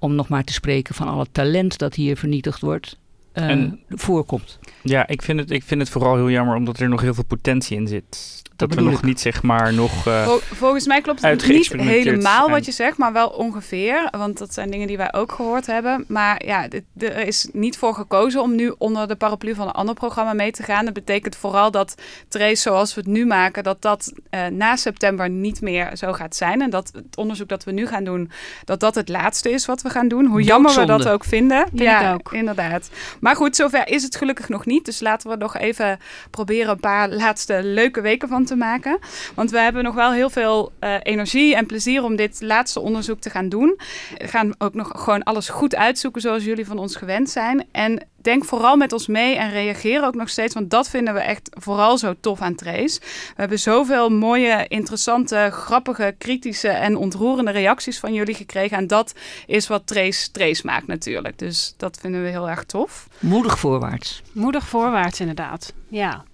om 0.00 0.14
nog 0.14 0.28
maar 0.28 0.44
te 0.44 0.52
spreken 0.52 0.94
van 0.94 1.08
al 1.08 1.18
het 1.18 1.34
talent 1.34 1.78
dat 1.78 1.94
hier 1.94 2.16
vernietigd 2.16 2.60
wordt, 2.60 2.98
En- 3.32 3.80
voorkomt. 3.88 4.58
Ja, 4.82 5.06
ik 5.06 5.22
vind, 5.22 5.40
het, 5.40 5.50
ik 5.50 5.62
vind 5.62 5.80
het 5.80 5.90
vooral 5.90 6.14
heel 6.16 6.30
jammer 6.30 6.56
omdat 6.56 6.78
er 6.80 6.88
nog 6.88 7.00
heel 7.00 7.14
veel 7.14 7.24
potentie 7.24 7.76
in 7.76 7.86
zit. 7.88 8.38
Dat, 8.56 8.74
we 8.74 8.80
nog 8.80 8.98
ik. 8.98 9.02
niet 9.04 9.20
zeg 9.20 9.42
maar 9.42 9.74
nog... 9.74 10.06
eh, 10.06 10.24
Vol- 10.24 10.38
volgens 10.40 10.86
mij 10.86 11.00
klopt 11.00 11.22
het 11.22 11.46
niet 11.48 11.72
helemaal 11.72 12.38
zijn. 12.38 12.50
wat 12.50 12.64
je 12.64 12.72
zegt, 12.72 12.96
maar 12.98 13.12
wel 13.12 13.28
ongeveer. 13.28 14.08
Want 14.10 14.38
dat 14.38 14.54
zijn 14.54 14.70
dingen 14.70 14.86
die 14.86 14.96
wij 14.96 15.12
ook 15.12 15.32
gehoord 15.32 15.66
hebben. 15.66 16.04
Maar 16.08 16.44
ja, 16.46 16.68
dit- 16.68 16.84
er 16.98 17.26
is 17.26 17.48
niet 17.52 17.78
voor 17.78 17.94
gekozen 17.94 18.42
om 18.42 18.54
nu 18.54 18.74
onder 18.78 19.08
de 19.08 19.16
paraplu 19.16 19.54
van 19.54 19.66
een 19.66 19.72
ander 19.72 19.94
programma 19.94 20.32
mee 20.32 20.50
te 20.50 20.62
gaan. 20.62 20.84
Dat 20.84 20.94
betekent 20.94 21.36
vooral 21.36 21.70
dat 21.70 21.94
Trace 22.28 22.62
zoals 22.62 22.94
we 22.94 23.00
het 23.00 23.10
nu 23.10 23.26
maken, 23.26 23.62
dat 23.62 23.82
dat 23.82 24.12
eh, 24.30 24.46
na 24.46 24.76
september 24.76 25.30
niet 25.30 25.60
meer 25.60 25.96
zo 25.96 26.12
gaat 26.12 26.36
zijn. 26.36 26.62
En 26.62 26.70
dat 26.70 26.90
het 26.94 27.16
onderzoek 27.16 27.48
dat 27.48 27.64
we 27.64 27.72
nu 27.72 27.86
gaan 27.86 28.04
doen, 28.04 28.30
dat 28.64 28.80
dat 28.80 28.94
het 28.94 29.08
laatste 29.08 29.50
is 29.50 29.66
wat 29.66 29.82
we 29.82 29.90
gaan 29.90 30.08
doen. 30.08 30.26
Hoe 30.26 30.42
jammer 30.42 30.74
we 30.74 30.84
dat 30.84 31.08
ook 31.08 31.24
vinden. 31.24 31.66
Vind 31.68 31.80
ja, 31.80 32.08
ik 32.08 32.14
ook. 32.14 32.32
inderdaad. 32.32 32.90
Maar 33.20 33.36
goed, 33.36 33.56
zover 33.56 33.88
is 33.88 34.02
het 34.02 34.16
gelukkig 34.16 34.48
nog 34.48 34.66
niet. 34.66 34.84
Dus 34.84 35.00
laten 35.00 35.30
we 35.30 35.36
nog 35.36 35.56
even 35.56 35.98
proberen 36.30 36.70
een 36.70 36.80
paar 36.80 37.08
laatste 37.08 37.60
leuke 37.62 38.00
weken 38.00 38.28
van 38.28 38.44
te 38.44 38.56
maken. 38.56 38.98
Want 39.34 39.50
we 39.50 39.58
hebben 39.58 39.84
nog 39.84 39.94
wel 39.94 40.12
heel 40.12 40.30
veel 40.30 40.72
eh, 40.78 40.94
energie 41.02 41.54
en 41.54 41.66
plezier 41.66 42.04
om 42.04 42.16
dit 42.16 42.40
laatste 42.40 42.80
onderzoek 42.80 43.20
te 43.20 43.30
gaan 43.30 43.48
doen. 43.48 43.78
We 44.18 44.28
gaan 44.28 44.54
ook 44.58 44.74
nog 44.74 44.90
gewoon 44.94 45.22
alles 45.22 45.48
goed 45.48 45.76
uitzoeken 45.76 46.20
zoals 46.20 46.44
jullie 46.44 46.66
van 46.66 46.78
ons 46.78 46.96
gewend 46.96 47.30
zijn. 47.30 47.66
En 47.72 48.08
denk 48.22 48.44
vooral 48.44 48.76
met 48.76 48.92
ons 48.92 49.06
mee 49.06 49.36
en 49.36 49.50
reageer 49.50 50.04
ook 50.04 50.14
nog 50.14 50.28
steeds. 50.28 50.54
Want 50.54 50.70
dat 50.70 50.88
vinden 50.88 51.14
we 51.14 51.20
echt 51.20 51.50
vooral 51.60 51.98
zo 51.98 52.14
tof 52.20 52.40
aan 52.40 52.54
Trace. 52.54 53.00
We 53.00 53.34
hebben 53.36 53.58
zoveel 53.58 54.08
mooie, 54.10 54.64
interessante, 54.68 55.48
grappige, 55.52 56.14
kritische 56.18 56.68
en 56.68 56.96
ontroerende 56.96 57.50
reacties 57.50 57.98
van 57.98 58.12
jullie 58.12 58.34
gekregen. 58.34 58.76
En 58.76 58.86
dat 58.86 59.14
is 59.46 59.66
wat 59.66 59.86
Trace 59.86 60.30
Trace 60.30 60.62
maakt 60.66 60.86
natuurlijk. 60.86 61.38
Dus 61.38 61.74
dat 61.76 61.98
vinden 62.00 62.22
we 62.22 62.28
heel 62.28 62.48
erg 62.48 62.64
tof. 62.64 63.08
Moedig 63.18 63.58
voorwaarts. 63.58 64.22
Moedig 64.32 64.64
voorwaarts, 64.64 65.20
inderdaad. 65.20 65.72
Ja. 65.88 66.24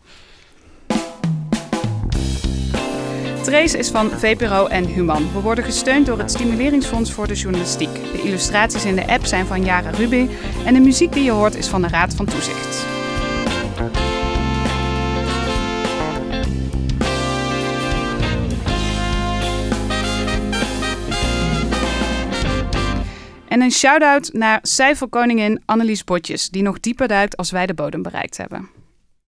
Trace 3.46 3.78
is 3.78 3.90
van 3.90 4.10
VPRO 4.10 4.66
en 4.66 4.84
Human. 4.84 5.32
We 5.32 5.40
worden 5.40 5.64
gesteund 5.64 6.06
door 6.06 6.18
het 6.18 6.30
Stimuleringsfonds 6.30 7.12
voor 7.12 7.26
de 7.26 7.34
Journalistiek. 7.34 7.94
De 7.94 8.22
illustraties 8.22 8.84
in 8.84 8.94
de 8.94 9.06
app 9.06 9.24
zijn 9.24 9.46
van 9.46 9.64
Jara 9.64 9.90
Ruby 9.90 10.28
en 10.64 10.74
de 10.74 10.80
muziek 10.80 11.12
die 11.12 11.24
je 11.24 11.30
hoort 11.30 11.54
is 11.54 11.66
van 11.66 11.82
de 11.82 11.88
Raad 11.88 12.14
van 12.14 12.26
Toezicht. 12.26 12.86
En 23.48 23.60
een 23.60 23.72
shout-out 23.72 24.32
naar 24.32 24.58
cijferkoningin 24.62 25.62
Annelies 25.64 26.04
Botjes, 26.04 26.48
die 26.48 26.62
nog 26.62 26.80
dieper 26.80 27.08
duikt 27.08 27.36
als 27.36 27.50
wij 27.50 27.66
de 27.66 27.74
bodem 27.74 28.02
bereikt 28.02 28.36
hebben. 28.36 28.75